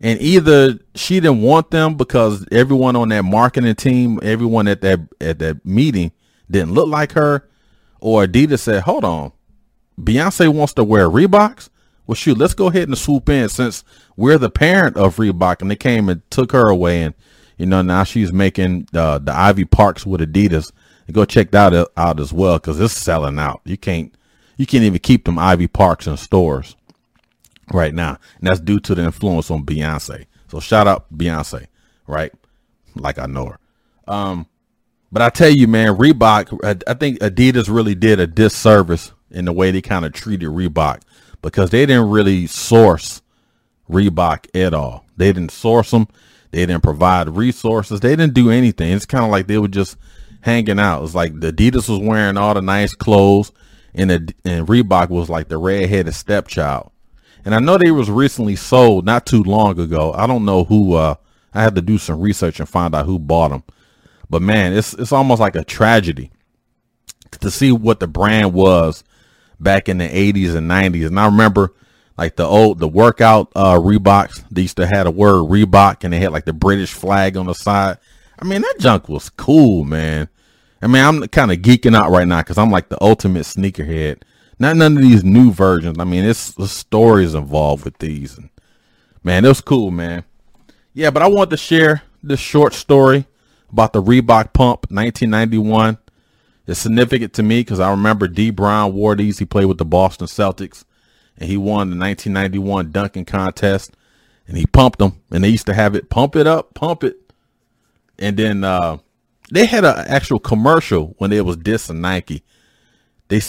and 0.00 0.20
either 0.20 0.78
she 0.94 1.20
didn't 1.20 1.42
want 1.42 1.70
them 1.70 1.94
because 1.94 2.46
everyone 2.52 2.96
on 2.96 3.08
that 3.10 3.24
marketing 3.24 3.74
team, 3.74 4.20
everyone 4.22 4.68
at 4.68 4.80
that 4.82 5.00
at 5.20 5.38
that 5.38 5.64
meeting 5.64 6.12
didn't 6.50 6.72
look 6.72 6.88
like 6.88 7.12
her, 7.12 7.48
or 8.00 8.26
Adidas 8.26 8.60
said, 8.60 8.82
"Hold 8.82 9.04
on, 9.04 9.32
Beyonce 10.00 10.48
wants 10.52 10.74
to 10.74 10.84
wear 10.84 11.08
Reeboks. 11.08 11.70
Well, 12.06 12.14
shoot, 12.14 12.38
let's 12.38 12.54
go 12.54 12.68
ahead 12.68 12.88
and 12.88 12.96
swoop 12.96 13.28
in 13.28 13.48
since 13.48 13.82
we're 14.16 14.38
the 14.38 14.50
parent 14.50 14.96
of 14.96 15.16
Reebok, 15.16 15.60
and 15.60 15.70
they 15.70 15.76
came 15.76 16.08
and 16.08 16.22
took 16.30 16.52
her 16.52 16.68
away, 16.68 17.02
and 17.02 17.14
you 17.56 17.66
know 17.66 17.82
now 17.82 18.04
she's 18.04 18.32
making 18.32 18.88
uh, 18.94 19.18
the 19.18 19.32
Ivy 19.32 19.64
Parks 19.64 20.06
with 20.06 20.20
Adidas." 20.20 20.72
and 21.06 21.14
go 21.14 21.24
check 21.24 21.50
that 21.52 21.88
out 21.96 22.20
as 22.20 22.32
well 22.32 22.58
because 22.58 22.80
it's 22.80 22.94
selling 22.94 23.38
out. 23.38 23.60
You 23.64 23.76
can't 23.76 24.14
you 24.56 24.66
can't 24.66 24.84
even 24.84 24.98
keep 24.98 25.24
them 25.24 25.38
Ivy 25.38 25.68
Parks 25.68 26.06
in 26.06 26.16
stores 26.16 26.76
right 27.72 27.94
now, 27.94 28.18
and 28.38 28.46
that's 28.46 28.60
due 28.60 28.80
to 28.80 28.94
the 28.94 29.02
influence 29.02 29.50
on 29.50 29.64
Beyonce. 29.64 30.26
So 30.48 30.60
shout 30.60 30.86
out 30.86 31.12
Beyonce, 31.16 31.66
right? 32.06 32.32
Like 32.94 33.18
I 33.18 33.26
know 33.26 33.46
her. 33.46 33.58
Um, 34.08 34.46
but 35.12 35.22
I 35.22 35.30
tell 35.30 35.50
you, 35.50 35.68
man, 35.68 35.96
Reebok. 35.96 36.84
I, 36.86 36.94
think 36.94 37.20
Adidas 37.20 37.72
really 37.72 37.94
did 37.94 38.20
a 38.20 38.26
disservice 38.26 39.12
in 39.30 39.44
the 39.44 39.52
way 39.52 39.70
they 39.70 39.82
kind 39.82 40.04
of 40.04 40.12
treated 40.12 40.48
Reebok 40.48 41.02
because 41.42 41.70
they 41.70 41.86
didn't 41.86 42.10
really 42.10 42.46
source 42.46 43.22
Reebok 43.90 44.46
at 44.54 44.74
all. 44.74 45.04
They 45.16 45.32
didn't 45.32 45.52
source 45.52 45.90
them. 45.90 46.08
They 46.50 46.66
didn't 46.66 46.82
provide 46.82 47.28
resources. 47.28 48.00
They 48.00 48.16
didn't 48.16 48.34
do 48.34 48.50
anything. 48.50 48.92
It's 48.92 49.06
kind 49.06 49.24
of 49.24 49.30
like 49.30 49.46
they 49.46 49.58
were 49.58 49.68
just 49.68 49.96
hanging 50.40 50.78
out. 50.78 51.04
It's 51.04 51.14
like 51.14 51.38
the 51.38 51.52
Adidas 51.52 51.88
was 51.88 51.98
wearing 51.98 52.36
all 52.36 52.54
the 52.54 52.62
nice 52.62 52.94
clothes, 52.94 53.52
and 53.94 54.10
the, 54.10 54.34
and 54.44 54.66
Reebok 54.66 55.10
was 55.10 55.28
like 55.28 55.48
the 55.48 55.58
redheaded 55.58 56.14
stepchild. 56.14 56.90
And 57.46 57.54
I 57.54 57.60
know 57.60 57.78
they 57.78 57.92
was 57.92 58.10
recently 58.10 58.56
sold 58.56 59.06
not 59.06 59.24
too 59.24 59.44
long 59.44 59.78
ago. 59.78 60.12
I 60.12 60.26
don't 60.26 60.44
know 60.44 60.64
who. 60.64 60.94
Uh, 60.94 61.14
I 61.54 61.62
had 61.62 61.76
to 61.76 61.80
do 61.80 61.96
some 61.96 62.20
research 62.20 62.58
and 62.58 62.68
find 62.68 62.92
out 62.92 63.06
who 63.06 63.20
bought 63.20 63.52
them. 63.52 63.62
But 64.28 64.42
man, 64.42 64.72
it's 64.72 64.94
it's 64.94 65.12
almost 65.12 65.40
like 65.40 65.54
a 65.54 65.62
tragedy 65.62 66.32
to 67.40 67.48
see 67.48 67.70
what 67.70 68.00
the 68.00 68.08
brand 68.08 68.52
was 68.52 69.04
back 69.60 69.88
in 69.88 69.98
the 69.98 70.08
80s 70.08 70.56
and 70.56 70.68
90s. 70.68 71.06
And 71.06 71.20
I 71.20 71.26
remember 71.26 71.72
like 72.18 72.34
the 72.34 72.44
old 72.44 72.80
the 72.80 72.88
workout 72.88 73.52
uh 73.54 73.76
Reeboks. 73.76 74.44
They 74.50 74.62
used 74.62 74.78
to 74.78 74.86
have 74.88 75.06
a 75.06 75.12
word 75.12 75.48
Reebok 75.48 76.02
and 76.02 76.12
they 76.12 76.18
had 76.18 76.32
like 76.32 76.46
the 76.46 76.52
British 76.52 76.92
flag 76.92 77.36
on 77.36 77.46
the 77.46 77.54
side. 77.54 77.98
I 78.40 78.44
mean 78.44 78.62
that 78.62 78.76
junk 78.80 79.08
was 79.08 79.30
cool, 79.30 79.84
man. 79.84 80.28
I 80.82 80.88
mean, 80.88 81.04
I'm 81.04 81.28
kind 81.28 81.52
of 81.52 81.58
geeking 81.58 81.94
out 81.94 82.10
right 82.10 82.26
now 82.26 82.40
because 82.40 82.58
I'm 82.58 82.72
like 82.72 82.88
the 82.88 83.00
ultimate 83.00 83.44
sneakerhead. 83.44 84.22
Not 84.58 84.76
none 84.76 84.96
of 84.96 85.02
these 85.02 85.22
new 85.22 85.50
versions. 85.50 85.98
I 85.98 86.04
mean, 86.04 86.24
it's 86.24 86.52
the 86.52 86.68
stories 86.68 87.34
involved 87.34 87.84
with 87.84 87.98
these. 87.98 88.38
And 88.38 88.48
man, 89.22 89.44
it 89.44 89.48
was 89.48 89.60
cool, 89.60 89.90
man. 89.90 90.24
Yeah, 90.94 91.10
but 91.10 91.22
I 91.22 91.26
want 91.26 91.50
to 91.50 91.56
share 91.56 92.02
this 92.22 92.40
short 92.40 92.72
story 92.72 93.26
about 93.70 93.92
the 93.92 94.02
Reebok 94.02 94.52
Pump 94.54 94.86
1991. 94.90 95.98
It's 96.66 96.80
significant 96.80 97.32
to 97.34 97.42
me 97.42 97.60
because 97.60 97.80
I 97.80 97.90
remember 97.90 98.26
Dee 98.28 98.50
Brown 98.50 98.94
wore 98.94 99.14
these. 99.14 99.38
He 99.38 99.44
played 99.44 99.66
with 99.66 99.78
the 99.78 99.84
Boston 99.84 100.26
Celtics, 100.26 100.84
and 101.36 101.48
he 101.48 101.56
won 101.56 101.90
the 101.90 101.96
1991 101.96 102.90
dunking 102.90 103.26
contest. 103.26 103.94
And 104.48 104.56
he 104.56 104.64
pumped 104.64 105.00
them, 105.00 105.20
and 105.30 105.42
they 105.42 105.48
used 105.48 105.66
to 105.66 105.74
have 105.74 105.94
it 105.96 106.08
pump 106.08 106.36
it 106.36 106.46
up, 106.46 106.72
pump 106.74 107.02
it, 107.02 107.16
and 108.18 108.36
then 108.36 108.64
uh, 108.64 108.98
they 109.50 109.66
had 109.66 109.84
an 109.84 110.04
actual 110.06 110.38
commercial 110.38 111.14
when 111.18 111.32
it 111.32 111.44
was 111.44 111.56
dissing 111.56 111.98
Nike. 111.98 112.42
They 113.28 113.40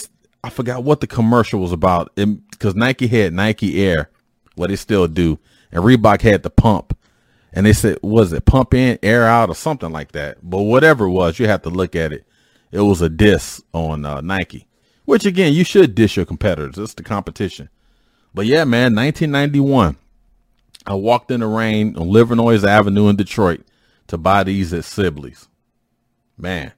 I 0.42 0.50
forgot 0.50 0.84
what 0.84 1.00
the 1.00 1.06
commercial 1.06 1.60
was 1.60 1.72
about 1.72 2.14
because 2.14 2.74
Nike 2.74 3.08
had 3.08 3.32
Nike 3.32 3.84
Air, 3.84 4.10
what 4.54 4.70
they 4.70 4.76
still 4.76 5.08
do, 5.08 5.38
and 5.72 5.82
Reebok 5.82 6.22
had 6.22 6.42
the 6.42 6.50
pump. 6.50 6.96
And 7.52 7.64
they 7.66 7.72
said, 7.72 7.98
was 8.02 8.32
it 8.32 8.44
pump 8.44 8.74
in, 8.74 8.98
air 9.02 9.26
out, 9.26 9.48
or 9.48 9.54
something 9.54 9.90
like 9.90 10.12
that? 10.12 10.38
But 10.42 10.62
whatever 10.62 11.06
it 11.06 11.10
was, 11.10 11.38
you 11.38 11.48
have 11.48 11.62
to 11.62 11.70
look 11.70 11.96
at 11.96 12.12
it. 12.12 12.26
It 12.70 12.80
was 12.80 13.00
a 13.00 13.08
diss 13.08 13.62
on 13.72 14.04
uh, 14.04 14.20
Nike, 14.20 14.66
which 15.06 15.24
again, 15.24 15.54
you 15.54 15.64
should 15.64 15.94
diss 15.94 16.16
your 16.16 16.26
competitors. 16.26 16.76
It's 16.76 16.94
the 16.94 17.02
competition. 17.02 17.70
But 18.34 18.46
yeah, 18.46 18.64
man, 18.64 18.94
1991. 18.94 19.96
I 20.86 20.94
walked 20.94 21.30
in 21.30 21.40
the 21.40 21.46
rain 21.46 21.96
on 21.96 22.08
Livernois 22.08 22.64
Avenue 22.64 23.08
in 23.08 23.16
Detroit 23.16 23.62
to 24.06 24.16
buy 24.18 24.44
these 24.44 24.72
at 24.72 24.84
Sibley's. 24.84 25.48
Man, 26.36 26.72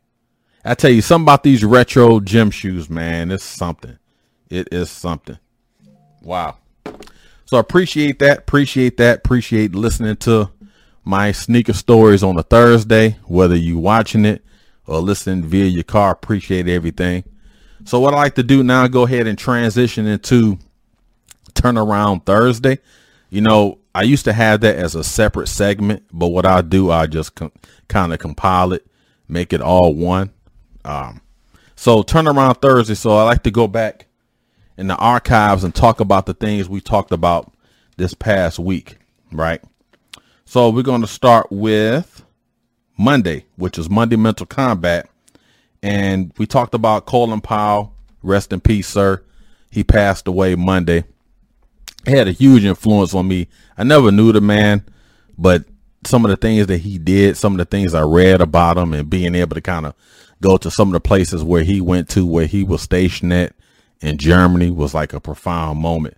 I 0.64 0.74
tell 0.74 0.90
you 0.90 1.00
something 1.00 1.24
about 1.24 1.42
these 1.42 1.64
retro 1.64 2.20
gym 2.20 2.50
shoes, 2.50 2.90
man. 2.90 3.30
It's 3.30 3.44
something. 3.44 3.98
It 4.50 4.68
is 4.72 4.90
something. 4.90 5.38
Wow. 6.22 6.58
So 7.46 7.58
appreciate 7.58 8.18
that. 8.18 8.38
Appreciate 8.38 8.96
that. 8.98 9.18
Appreciate 9.18 9.74
listening 9.74 10.16
to 10.18 10.50
my 11.04 11.32
sneaker 11.32 11.72
stories 11.72 12.22
on 12.22 12.38
a 12.38 12.42
Thursday, 12.42 13.16
whether 13.24 13.56
you 13.56 13.78
watching 13.78 14.24
it 14.24 14.44
or 14.86 15.00
listening 15.00 15.44
via 15.44 15.64
your 15.64 15.82
car. 15.82 16.12
Appreciate 16.12 16.68
everything. 16.68 17.24
So 17.84 17.98
what 17.98 18.12
I 18.12 18.18
like 18.18 18.34
to 18.34 18.42
do 18.42 18.62
now, 18.62 18.86
go 18.86 19.04
ahead 19.04 19.26
and 19.26 19.38
transition 19.38 20.06
into 20.06 20.58
turnaround 21.54 22.26
Thursday. 22.26 22.78
You 23.30 23.40
know, 23.40 23.78
I 23.94 24.02
used 24.02 24.24
to 24.26 24.32
have 24.32 24.60
that 24.60 24.76
as 24.76 24.94
a 24.94 25.02
separate 25.02 25.48
segment, 25.48 26.04
but 26.12 26.28
what 26.28 26.44
I 26.44 26.60
do, 26.60 26.90
I 26.90 27.06
just 27.06 27.34
com- 27.34 27.52
kind 27.88 28.12
of 28.12 28.18
compile 28.18 28.72
it, 28.72 28.86
make 29.28 29.52
it 29.52 29.62
all 29.62 29.94
one. 29.94 30.30
Um, 30.84 31.20
so 31.76 32.02
turnaround 32.02 32.60
Thursday. 32.60 32.94
So 32.94 33.16
I 33.16 33.24
like 33.24 33.42
to 33.44 33.50
go 33.50 33.66
back 33.66 34.06
in 34.76 34.86
the 34.86 34.96
archives 34.96 35.64
and 35.64 35.74
talk 35.74 36.00
about 36.00 36.26
the 36.26 36.34
things 36.34 36.68
we 36.68 36.80
talked 36.80 37.12
about 37.12 37.52
this 37.96 38.14
past 38.14 38.58
week, 38.58 38.96
right? 39.30 39.62
So 40.44 40.70
we're 40.70 40.82
going 40.82 41.02
to 41.02 41.06
start 41.06 41.46
with 41.50 42.24
Monday, 42.98 43.44
which 43.56 43.78
is 43.78 43.88
Monday 43.88 44.16
Mental 44.16 44.46
Combat. 44.46 45.08
And 45.82 46.32
we 46.38 46.46
talked 46.46 46.74
about 46.74 47.06
Colin 47.06 47.40
Powell. 47.40 47.94
Rest 48.22 48.52
in 48.52 48.60
peace, 48.60 48.88
sir. 48.88 49.22
He 49.70 49.84
passed 49.84 50.26
away 50.28 50.54
Monday. 50.54 51.04
He 52.04 52.12
had 52.12 52.28
a 52.28 52.32
huge 52.32 52.64
influence 52.64 53.14
on 53.14 53.28
me. 53.28 53.48
I 53.78 53.84
never 53.84 54.10
knew 54.10 54.32
the 54.32 54.40
man, 54.40 54.84
but 55.38 55.64
some 56.04 56.24
of 56.24 56.30
the 56.30 56.36
things 56.36 56.66
that 56.66 56.78
he 56.78 56.98
did, 56.98 57.36
some 57.36 57.52
of 57.52 57.58
the 57.58 57.64
things 57.64 57.94
I 57.94 58.02
read 58.02 58.40
about 58.40 58.78
him 58.78 58.92
and 58.94 59.08
being 59.08 59.34
able 59.34 59.54
to 59.54 59.60
kind 59.60 59.86
of 59.86 59.94
go 60.42 60.56
to 60.56 60.70
some 60.70 60.88
of 60.88 60.92
the 60.92 61.00
places 61.00 61.44
where 61.44 61.62
he 61.62 61.80
went 61.80 62.08
to, 62.10 62.26
where 62.26 62.46
he 62.46 62.64
was 62.64 62.82
stationed 62.82 63.32
at 63.32 63.54
in 64.00 64.16
Germany 64.18 64.70
was 64.70 64.94
like 64.94 65.12
a 65.12 65.20
profound 65.20 65.78
moment. 65.78 66.16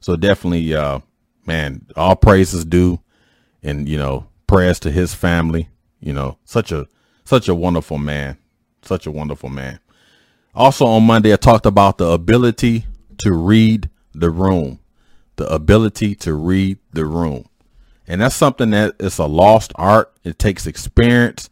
So 0.00 0.16
definitely, 0.16 0.74
uh, 0.74 1.00
man, 1.46 1.86
all 1.96 2.16
praises 2.16 2.64
due 2.64 3.00
and, 3.62 3.88
you 3.88 3.98
know, 3.98 4.26
prayers 4.46 4.80
to 4.80 4.90
his 4.90 5.14
family, 5.14 5.68
you 6.00 6.12
know, 6.12 6.38
such 6.44 6.72
a, 6.72 6.88
such 7.24 7.48
a 7.48 7.54
wonderful 7.54 7.98
man, 7.98 8.38
such 8.82 9.06
a 9.06 9.10
wonderful 9.10 9.50
man. 9.50 9.78
Also 10.54 10.86
on 10.86 11.04
Monday, 11.04 11.32
I 11.32 11.36
talked 11.36 11.66
about 11.66 11.98
the 11.98 12.08
ability 12.08 12.86
to 13.18 13.32
read 13.32 13.88
the 14.12 14.30
room, 14.30 14.80
the 15.36 15.46
ability 15.46 16.14
to 16.16 16.34
read 16.34 16.78
the 16.92 17.04
room. 17.04 17.46
And 18.08 18.20
that's 18.20 18.34
something 18.34 18.70
that 18.70 18.96
is 18.98 19.18
a 19.18 19.26
lost 19.26 19.72
art. 19.76 20.12
It 20.24 20.38
takes 20.38 20.66
experience. 20.66 21.48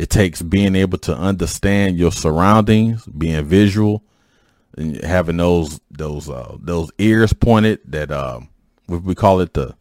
It 0.00 0.08
takes 0.08 0.40
being 0.40 0.76
able 0.76 0.96
to 1.00 1.14
understand 1.14 1.98
your 1.98 2.10
surroundings, 2.10 3.04
being 3.04 3.44
visual, 3.44 4.02
and 4.74 4.96
having 5.04 5.36
those 5.36 5.78
those 5.90 6.30
uh, 6.30 6.56
those 6.58 6.90
ears 6.96 7.34
pointed. 7.34 7.80
That 7.84 8.10
uh, 8.10 8.40
we 8.88 9.14
call 9.14 9.40
it 9.40 9.52
the 9.52 9.76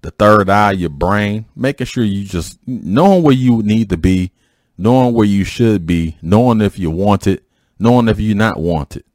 the 0.00 0.10
third 0.10 0.50
eye, 0.50 0.72
your 0.72 0.90
brain. 0.90 1.44
Making 1.54 1.86
sure 1.86 2.02
you 2.02 2.24
just 2.24 2.58
knowing 2.66 3.22
where 3.22 3.32
you 3.32 3.62
need 3.62 3.90
to 3.90 3.96
be, 3.96 4.32
knowing 4.76 5.14
where 5.14 5.24
you 5.24 5.44
should 5.44 5.86
be, 5.86 6.16
knowing 6.20 6.60
if 6.60 6.76
you 6.76 6.90
want 6.90 7.28
it, 7.28 7.44
knowing 7.78 8.08
if 8.08 8.18
you 8.18 8.34
not 8.34 8.58
want 8.58 8.96
it. 8.96 9.06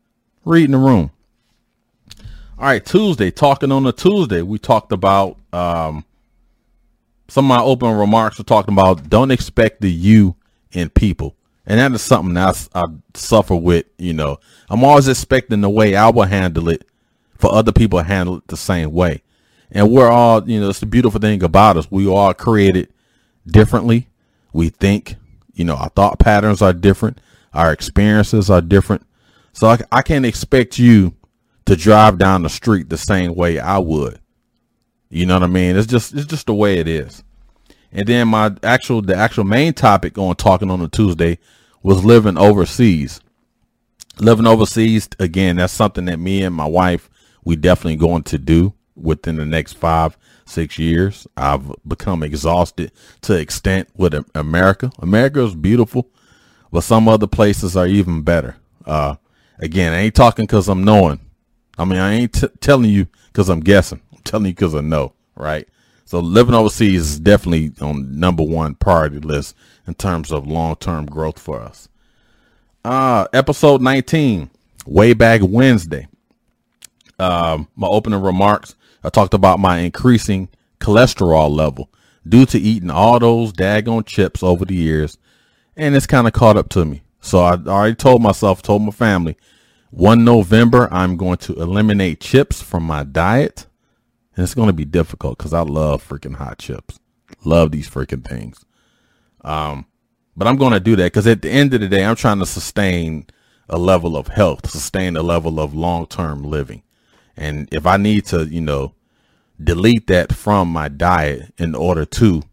Reading 0.45 0.71
the 0.71 0.77
room. 0.77 1.11
All 2.57 2.67
right, 2.67 2.85
Tuesday. 2.85 3.29
Talking 3.29 3.73
on 3.73 3.85
a 3.85 3.91
Tuesday, 3.91 4.41
we 4.41 4.57
talked 4.57 4.93
about 4.93 5.37
um, 5.51 6.05
some 7.27 7.51
of 7.51 7.57
my 7.57 7.61
open 7.61 7.91
remarks. 7.97 8.37
Were 8.37 8.45
talking 8.45 8.73
about 8.73 9.09
don't 9.09 9.31
expect 9.31 9.81
the 9.81 9.91
you 9.91 10.37
in 10.75 10.89
people, 10.89 11.35
and 11.65 11.79
that 11.79 11.91
is 11.93 12.01
something 12.01 12.37
I, 12.37 12.53
I 12.75 12.83
suffer 13.13 13.55
with. 13.55 13.85
You 13.97 14.13
know, 14.13 14.39
I'm 14.69 14.83
always 14.83 15.07
expecting 15.07 15.61
the 15.61 15.69
way 15.69 15.95
I 15.95 16.09
will 16.09 16.23
handle 16.23 16.69
it 16.69 16.87
for 17.37 17.51
other 17.51 17.71
people 17.71 17.99
to 17.99 18.05
handle 18.05 18.37
it 18.37 18.47
the 18.47 18.57
same 18.57 18.91
way, 18.91 19.23
and 19.71 19.91
we're 19.91 20.09
all, 20.09 20.47
you 20.47 20.59
know, 20.59 20.69
it's 20.69 20.79
the 20.79 20.85
beautiful 20.85 21.19
thing 21.19 21.41
about 21.41 21.77
us. 21.77 21.89
We 21.89 22.07
all 22.07 22.33
created 22.33 22.89
differently. 23.47 24.07
We 24.53 24.69
think, 24.69 25.15
you 25.53 25.65
know, 25.65 25.75
our 25.75 25.89
thought 25.89 26.19
patterns 26.19 26.61
are 26.61 26.73
different. 26.73 27.19
Our 27.53 27.71
experiences 27.71 28.49
are 28.49 28.61
different. 28.61 29.05
So 29.53 29.67
I, 29.67 29.79
I 29.91 30.01
can't 30.01 30.25
expect 30.25 30.77
you 30.77 31.13
to 31.65 31.75
drive 31.75 32.17
down 32.17 32.43
the 32.43 32.49
street 32.49 32.89
the 32.89 32.97
same 32.97 33.35
way 33.35 33.59
I 33.59 33.79
would. 33.79 34.19
You 35.09 35.25
know 35.25 35.35
what 35.35 35.43
I 35.43 35.47
mean? 35.47 35.77
It's 35.77 35.87
just 35.87 36.13
it's 36.13 36.25
just 36.25 36.47
the 36.47 36.53
way 36.53 36.77
it 36.77 36.87
is. 36.87 37.23
And 37.95 38.05
then 38.07 38.27
my 38.27 38.53
actual 38.61 39.01
the 39.01 39.15
actual 39.15 39.45
main 39.45 39.73
topic 39.73 40.17
on 40.17 40.35
talking 40.35 40.69
on 40.69 40.81
a 40.81 40.89
Tuesday 40.89 41.39
was 41.81 42.03
living 42.03 42.37
overseas. 42.37 43.21
Living 44.19 44.45
overseas 44.45 45.07
again, 45.17 45.55
that's 45.55 45.73
something 45.73 46.05
that 46.05 46.19
me 46.19 46.43
and 46.43 46.53
my 46.53 46.65
wife 46.65 47.09
we 47.45 47.55
definitely 47.55 47.95
going 47.95 48.23
to 48.23 48.37
do 48.37 48.73
within 48.95 49.37
the 49.37 49.45
next 49.45 49.73
five 49.73 50.17
six 50.45 50.77
years. 50.77 51.25
I've 51.37 51.71
become 51.87 52.21
exhausted 52.21 52.91
to 53.21 53.33
extent 53.33 53.87
with 53.95 54.13
America. 54.35 54.91
America 54.99 55.41
is 55.43 55.55
beautiful, 55.55 56.09
but 56.71 56.81
some 56.81 57.07
other 57.07 57.27
places 57.27 57.77
are 57.77 57.87
even 57.87 58.23
better. 58.23 58.57
Uh, 58.85 59.15
again, 59.57 59.93
I 59.93 59.99
ain't 59.99 60.15
talking 60.15 60.45
because 60.45 60.67
I'm 60.67 60.83
knowing. 60.83 61.21
I 61.77 61.85
mean, 61.85 61.99
I 61.99 62.13
ain't 62.13 62.33
t- 62.33 62.47
telling 62.59 62.89
you 62.89 63.07
because 63.27 63.47
I'm 63.47 63.61
guessing. 63.61 64.01
I'm 64.13 64.21
telling 64.23 64.47
you 64.47 64.53
because 64.53 64.75
I 64.75 64.81
know, 64.81 65.13
right? 65.35 65.67
So 66.05 66.19
living 66.19 66.53
overseas 66.53 67.01
is 67.11 67.19
definitely 67.19 67.73
on 67.81 68.19
number 68.19 68.43
one 68.43 68.75
priority 68.75 69.19
list 69.19 69.55
in 69.87 69.95
terms 69.95 70.31
of 70.31 70.47
long 70.47 70.75
term 70.75 71.07
growth 71.07 71.39
for 71.39 71.59
us. 71.59 71.89
Uh, 72.83 73.27
episode 73.33 73.81
19, 73.81 74.51
way 74.85 75.13
back 75.13 75.41
Wednesday. 75.43 76.07
Um, 77.17 77.67
my 77.75 77.87
opening 77.87 78.21
remarks, 78.21 78.75
I 79.03 79.09
talked 79.09 79.33
about 79.33 79.59
my 79.59 79.79
increasing 79.79 80.49
cholesterol 80.79 81.49
level 81.49 81.89
due 82.27 82.45
to 82.47 82.59
eating 82.59 82.91
all 82.91 83.17
those 83.19 83.51
daggone 83.53 84.05
chips 84.05 84.43
over 84.43 84.65
the 84.65 84.75
years, 84.75 85.17
and 85.75 85.95
it's 85.95 86.05
kind 86.05 86.27
of 86.27 86.33
caught 86.33 86.57
up 86.57 86.69
to 86.69 86.85
me. 86.85 87.01
So 87.21 87.39
I 87.39 87.53
already 87.53 87.95
told 87.95 88.21
myself, 88.21 88.61
told 88.61 88.83
my 88.83 88.91
family, 88.91 89.37
one 89.89 90.23
November 90.23 90.87
I'm 90.91 91.17
going 91.17 91.37
to 91.37 91.53
eliminate 91.55 92.19
chips 92.19 92.61
from 92.61 92.83
my 92.83 93.03
diet 93.03 93.65
and 94.35 94.43
it's 94.43 94.53
going 94.53 94.67
to 94.67 94.73
be 94.73 94.85
difficult 94.85 95.37
because 95.37 95.53
I 95.53 95.61
love 95.61 96.07
freaking 96.07 96.35
hot 96.35 96.59
chips. 96.59 96.99
Love 97.43 97.71
these 97.71 97.89
freaking 97.89 98.27
things. 98.27 98.65
Um, 99.41 99.85
but 100.35 100.47
I'm 100.47 100.57
going 100.57 100.73
to 100.73 100.79
do 100.79 100.95
that 100.97 101.05
because 101.05 101.27
at 101.27 101.41
the 101.41 101.49
end 101.49 101.73
of 101.73 101.81
the 101.81 101.87
day, 101.87 102.03
I'm 102.03 102.15
trying 102.15 102.39
to 102.39 102.45
sustain 102.45 103.27
a 103.69 103.77
level 103.77 104.17
of 104.17 104.27
health, 104.27 104.69
sustain 104.69 105.15
a 105.15 105.23
level 105.23 105.59
of 105.59 105.73
long 105.73 106.07
term 106.07 106.43
living. 106.43 106.83
And 107.37 107.69
if 107.71 107.85
I 107.85 107.97
need 107.97 108.25
to, 108.25 108.45
you 108.45 108.61
know, 108.61 108.93
delete 109.61 110.07
that 110.07 110.33
from 110.33 110.69
my 110.69 110.89
diet 110.89 111.53
in 111.57 111.75
order 111.75 112.05
to 112.05 112.43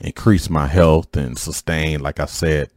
increase 0.00 0.50
my 0.50 0.66
health 0.66 1.16
and 1.16 1.38
sustain, 1.38 2.00
like 2.00 2.20
I 2.20 2.26
said, 2.26 2.70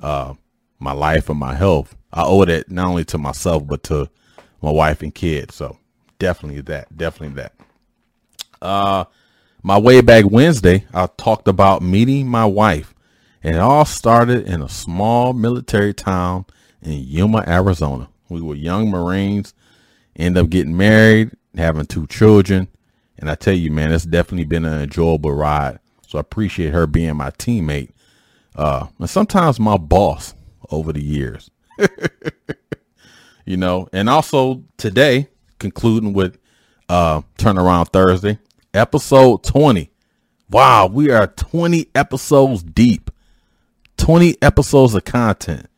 uh, 0.00 0.34
my 0.78 0.92
life 0.92 1.28
and 1.28 1.38
my 1.38 1.54
health, 1.54 1.96
I 2.12 2.24
owe 2.24 2.44
that 2.44 2.70
not 2.70 2.88
only 2.88 3.04
to 3.06 3.18
myself, 3.18 3.66
but 3.66 3.82
to 3.84 4.10
my 4.62 4.70
wife 4.70 5.02
and 5.02 5.14
kids. 5.14 5.54
So 5.54 5.78
definitely 6.18 6.62
that, 6.62 6.96
definitely 6.96 7.36
that. 7.42 7.52
Uh, 8.60 9.04
my 9.62 9.78
way 9.78 10.00
back 10.00 10.24
Wednesday, 10.30 10.86
I 10.94 11.08
talked 11.16 11.48
about 11.48 11.82
meeting 11.82 12.28
my 12.28 12.44
wife, 12.44 12.94
and 13.42 13.56
it 13.56 13.60
all 13.60 13.84
started 13.84 14.46
in 14.46 14.62
a 14.62 14.68
small 14.68 15.32
military 15.32 15.92
town 15.94 16.46
in 16.82 16.92
Yuma, 16.92 17.44
Arizona. 17.46 18.08
We 18.28 18.40
were 18.40 18.54
young 18.54 18.90
Marines, 18.90 19.54
end 20.16 20.38
up 20.38 20.50
getting 20.50 20.76
married, 20.76 21.32
having 21.56 21.86
two 21.86 22.06
children, 22.06 22.68
and 23.18 23.30
I 23.30 23.34
tell 23.34 23.54
you, 23.54 23.70
man, 23.70 23.92
it's 23.92 24.04
definitely 24.04 24.44
been 24.44 24.64
an 24.64 24.80
enjoyable 24.82 25.32
ride. 25.32 25.80
So 26.06 26.18
I 26.18 26.20
appreciate 26.20 26.72
her 26.72 26.86
being 26.86 27.16
my 27.16 27.30
teammate, 27.30 27.90
uh, 28.54 28.86
and 28.98 29.10
sometimes 29.10 29.60
my 29.60 29.76
boss 29.76 30.34
over 30.70 30.92
the 30.92 31.02
years. 31.02 31.50
you 33.44 33.56
know, 33.56 33.88
and 33.92 34.08
also 34.08 34.62
today, 34.76 35.28
concluding 35.58 36.12
with 36.12 36.38
uh, 36.88 37.22
Turnaround 37.38 37.88
Thursday, 37.88 38.38
episode 38.74 39.42
20. 39.42 39.90
Wow, 40.50 40.86
we 40.86 41.10
are 41.10 41.26
20 41.26 41.88
episodes 41.94 42.62
deep. 42.62 43.10
20 43.98 44.36
episodes 44.40 44.94
of 44.94 45.04
content. 45.04 45.68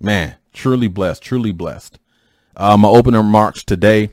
Man, 0.00 0.36
truly 0.52 0.88
blessed, 0.88 1.22
truly 1.22 1.52
blessed. 1.52 1.98
Uh, 2.56 2.76
my 2.76 2.88
opening 2.88 3.20
remarks 3.20 3.64
today, 3.64 4.10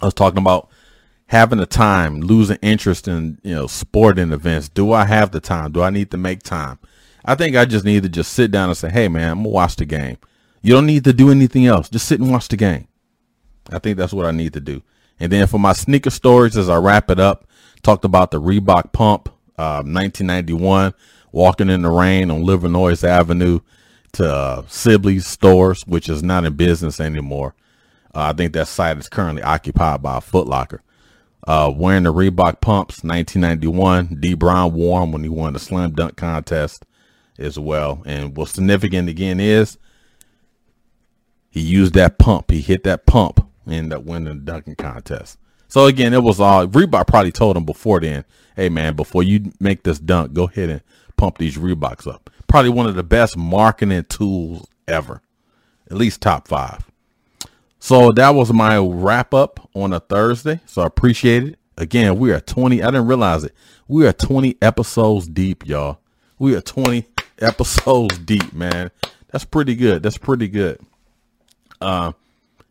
I 0.00 0.06
was 0.06 0.14
talking 0.14 0.38
about 0.38 0.68
having 1.26 1.58
the 1.58 1.66
time, 1.66 2.20
losing 2.20 2.58
interest 2.62 3.08
in, 3.08 3.38
you 3.42 3.54
know, 3.54 3.66
sporting 3.66 4.32
events. 4.32 4.68
Do 4.68 4.92
I 4.92 5.04
have 5.04 5.30
the 5.30 5.40
time? 5.40 5.72
Do 5.72 5.82
I 5.82 5.90
need 5.90 6.10
to 6.10 6.16
make 6.16 6.42
time? 6.42 6.78
I 7.24 7.34
think 7.34 7.56
I 7.56 7.64
just 7.64 7.84
need 7.84 8.02
to 8.02 8.08
just 8.08 8.32
sit 8.32 8.50
down 8.50 8.68
and 8.68 8.76
say, 8.76 8.90
hey, 8.90 9.08
man, 9.08 9.30
I'm 9.30 9.36
going 9.38 9.44
to 9.44 9.50
watch 9.50 9.76
the 9.76 9.84
game. 9.84 10.18
You 10.62 10.74
don't 10.74 10.86
need 10.86 11.04
to 11.04 11.12
do 11.12 11.30
anything 11.30 11.66
else. 11.66 11.88
Just 11.88 12.06
sit 12.06 12.20
and 12.20 12.30
watch 12.30 12.48
the 12.48 12.56
game. 12.56 12.86
I 13.70 13.78
think 13.78 13.96
that's 13.98 14.12
what 14.12 14.26
I 14.26 14.30
need 14.30 14.52
to 14.54 14.60
do. 14.60 14.82
And 15.20 15.30
then 15.30 15.46
for 15.46 15.58
my 15.60 15.74
sneaker 15.74 16.10
stories, 16.10 16.56
as 16.56 16.70
I 16.70 16.78
wrap 16.78 17.10
it 17.10 17.20
up, 17.20 17.46
talked 17.82 18.06
about 18.06 18.30
the 18.30 18.40
Reebok 18.40 18.92
pump, 18.92 19.28
uh, 19.58 19.84
1991, 19.84 20.94
walking 21.30 21.68
in 21.68 21.82
the 21.82 21.90
rain 21.90 22.30
on 22.30 22.42
Livernois 22.42 23.04
Avenue 23.04 23.60
to 24.12 24.32
uh, 24.32 24.62
Sibley's 24.66 25.26
stores, 25.26 25.86
which 25.86 26.08
is 26.08 26.22
not 26.22 26.44
in 26.44 26.54
business 26.54 26.98
anymore. 26.98 27.54
Uh, 28.14 28.30
I 28.30 28.32
think 28.32 28.54
that 28.54 28.66
site 28.66 28.98
is 28.98 29.08
currently 29.08 29.42
occupied 29.42 30.02
by 30.02 30.18
a 30.18 30.20
Foot 30.20 30.46
Locker. 30.46 30.82
Uh, 31.46 31.72
wearing 31.74 32.02
the 32.04 32.12
Reebok 32.12 32.60
pumps, 32.60 33.04
1991. 33.04 34.18
Dee 34.20 34.34
Brown 34.34 34.72
wore 34.72 35.00
them 35.00 35.12
when 35.12 35.22
he 35.22 35.28
won 35.28 35.52
the 35.52 35.58
slam 35.58 35.92
dunk 35.92 36.16
contest 36.16 36.84
as 37.38 37.58
well. 37.58 38.02
And 38.04 38.36
what's 38.36 38.52
significant 38.52 39.08
again 39.08 39.38
is 39.38 39.78
he 41.50 41.60
used 41.60 41.94
that 41.94 42.18
pump. 42.18 42.50
He 42.50 42.60
hit 42.60 42.84
that 42.84 43.06
pump 43.06 43.49
in 43.66 43.88
that 43.90 44.04
winning 44.04 44.38
the 44.38 44.40
dunking 44.40 44.76
contest. 44.76 45.38
So 45.68 45.86
again, 45.86 46.12
it 46.12 46.22
was 46.22 46.40
all 46.40 46.66
Reebok 46.66 47.06
probably 47.06 47.32
told 47.32 47.56
him 47.56 47.64
before 47.64 48.00
then, 48.00 48.24
hey 48.56 48.68
man, 48.68 48.96
before 48.96 49.22
you 49.22 49.52
make 49.60 49.84
this 49.84 49.98
dunk, 49.98 50.32
go 50.32 50.44
ahead 50.44 50.68
and 50.68 50.82
pump 51.16 51.38
these 51.38 51.56
Reeboks 51.56 52.12
up. 52.12 52.28
Probably 52.48 52.70
one 52.70 52.86
of 52.86 52.96
the 52.96 53.04
best 53.04 53.36
marketing 53.36 54.04
tools 54.08 54.66
ever. 54.88 55.22
At 55.90 55.96
least 55.96 56.20
top 56.20 56.48
five. 56.48 56.90
So 57.78 58.12
that 58.12 58.30
was 58.30 58.52
my 58.52 58.78
wrap 58.78 59.32
up 59.32 59.68
on 59.74 59.92
a 59.92 60.00
Thursday. 60.00 60.60
So 60.66 60.82
I 60.82 60.86
appreciate 60.86 61.44
it. 61.44 61.58
Again, 61.78 62.18
we 62.18 62.32
are 62.32 62.40
20. 62.40 62.82
I 62.82 62.86
didn't 62.86 63.06
realize 63.06 63.44
it. 63.44 63.54
We 63.88 64.06
are 64.06 64.12
20 64.12 64.58
episodes 64.60 65.26
deep, 65.28 65.66
y'all. 65.66 65.98
We 66.38 66.54
are 66.54 66.60
20 66.60 67.06
episodes 67.40 68.18
deep, 68.18 68.52
man. 68.52 68.90
That's 69.30 69.44
pretty 69.44 69.76
good. 69.76 70.02
That's 70.02 70.18
pretty 70.18 70.48
good. 70.48 70.80
Uh, 71.80 72.12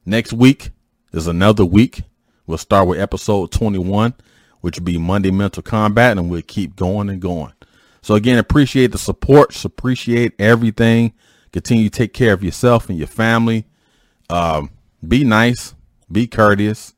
next 0.06 0.34
week 0.34 0.72
is 1.12 1.28
another 1.28 1.66
week. 1.66 2.04
We'll 2.48 2.58
start 2.58 2.88
with 2.88 3.00
episode 3.00 3.52
21, 3.52 4.14
which 4.62 4.80
will 4.80 4.86
be 4.86 4.98
Monday 4.98 5.32
Mental 5.32 5.64
Combat, 5.64 6.18
and 6.18 6.30
we'll 6.30 6.42
keep 6.42 6.76
going 6.76 7.10
and 7.10 7.22
going. 7.22 7.54
So 8.02 8.16
again, 8.16 8.38
appreciate 8.38 8.92
the 8.92 8.98
support. 8.98 9.64
Appreciate 9.64 10.34
everything. 10.40 11.14
Continue 11.52 11.90
to 11.90 11.98
take 11.98 12.14
care 12.14 12.34
of 12.34 12.44
yourself 12.44 12.90
and 12.90 12.98
your 12.98 13.08
family. 13.08 13.66
Um, 14.30 14.70
be 15.08 15.24
nice, 15.24 15.74
be 16.12 16.28
courteous, 16.28 16.94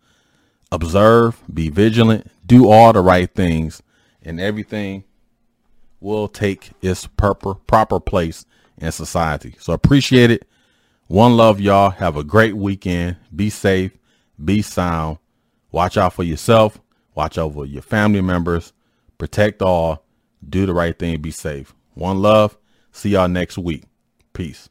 observe, 0.71 1.41
be 1.51 1.69
vigilant, 1.69 2.29
do 2.45 2.69
all 2.69 2.91
the 2.93 3.01
right 3.01 3.33
things, 3.33 3.81
and 4.23 4.39
everything 4.39 5.03
will 5.99 6.27
take 6.27 6.71
its 6.81 7.07
proper 7.07 7.53
proper 7.53 7.99
place 7.99 8.45
in 8.77 8.91
society. 8.91 9.55
So 9.59 9.73
appreciate 9.73 10.31
it. 10.31 10.47
One 11.07 11.37
love, 11.37 11.59
y'all. 11.59 11.91
Have 11.91 12.17
a 12.17 12.23
great 12.23 12.55
weekend. 12.55 13.17
Be 13.35 13.49
safe, 13.49 13.91
be 14.43 14.61
sound. 14.61 15.17
Watch 15.71 15.97
out 15.97 16.13
for 16.13 16.23
yourself. 16.23 16.79
Watch 17.15 17.37
over 17.37 17.65
your 17.65 17.81
family 17.81 18.21
members. 18.21 18.73
Protect 19.17 19.61
all. 19.61 20.05
Do 20.47 20.65
the 20.65 20.73
right 20.73 20.97
thing. 20.97 21.21
Be 21.21 21.31
safe. 21.31 21.73
One 21.93 22.21
love. 22.21 22.57
See 22.91 23.09
y'all 23.09 23.27
next 23.27 23.57
week. 23.57 23.83
Peace. 24.33 24.69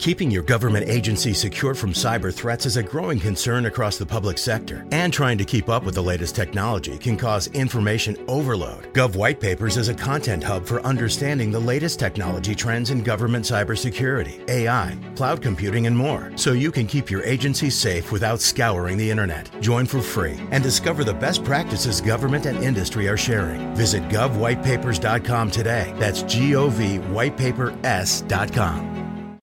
Keeping 0.00 0.30
your 0.30 0.42
government 0.42 0.88
agency 0.88 1.34
secure 1.34 1.74
from 1.74 1.92
cyber 1.92 2.32
threats 2.32 2.64
is 2.64 2.78
a 2.78 2.82
growing 2.82 3.20
concern 3.20 3.66
across 3.66 3.98
the 3.98 4.06
public 4.06 4.38
sector, 4.38 4.86
and 4.92 5.12
trying 5.12 5.36
to 5.36 5.44
keep 5.44 5.68
up 5.68 5.84
with 5.84 5.94
the 5.94 6.02
latest 6.02 6.34
technology 6.34 6.96
can 6.96 7.18
cause 7.18 7.48
information 7.48 8.16
overload. 8.26 8.90
Gov 8.94 9.14
White 9.14 9.40
Papers 9.40 9.76
is 9.76 9.90
a 9.90 9.94
content 9.94 10.42
hub 10.42 10.64
for 10.64 10.80
understanding 10.86 11.50
the 11.50 11.60
latest 11.60 11.98
technology 11.98 12.54
trends 12.54 12.88
in 12.88 13.02
government 13.02 13.44
cybersecurity, 13.44 14.48
AI, 14.48 14.96
cloud 15.16 15.42
computing, 15.42 15.86
and 15.86 15.94
more, 15.94 16.32
so 16.34 16.52
you 16.52 16.72
can 16.72 16.86
keep 16.86 17.10
your 17.10 17.22
agency 17.24 17.68
safe 17.68 18.10
without 18.10 18.40
scouring 18.40 18.96
the 18.96 19.10
internet. 19.10 19.50
Join 19.60 19.84
for 19.84 20.00
free 20.00 20.40
and 20.50 20.64
discover 20.64 21.04
the 21.04 21.12
best 21.12 21.44
practices 21.44 22.00
government 22.00 22.46
and 22.46 22.64
industry 22.64 23.06
are 23.06 23.18
sharing. 23.18 23.74
Visit 23.74 24.02
govwhitepapers.com 24.04 25.50
today. 25.50 25.92
That's 25.98 26.22
G 26.22 26.56
O 26.56 26.70
V 26.70 26.96
whitepapers.com. 26.96 29.09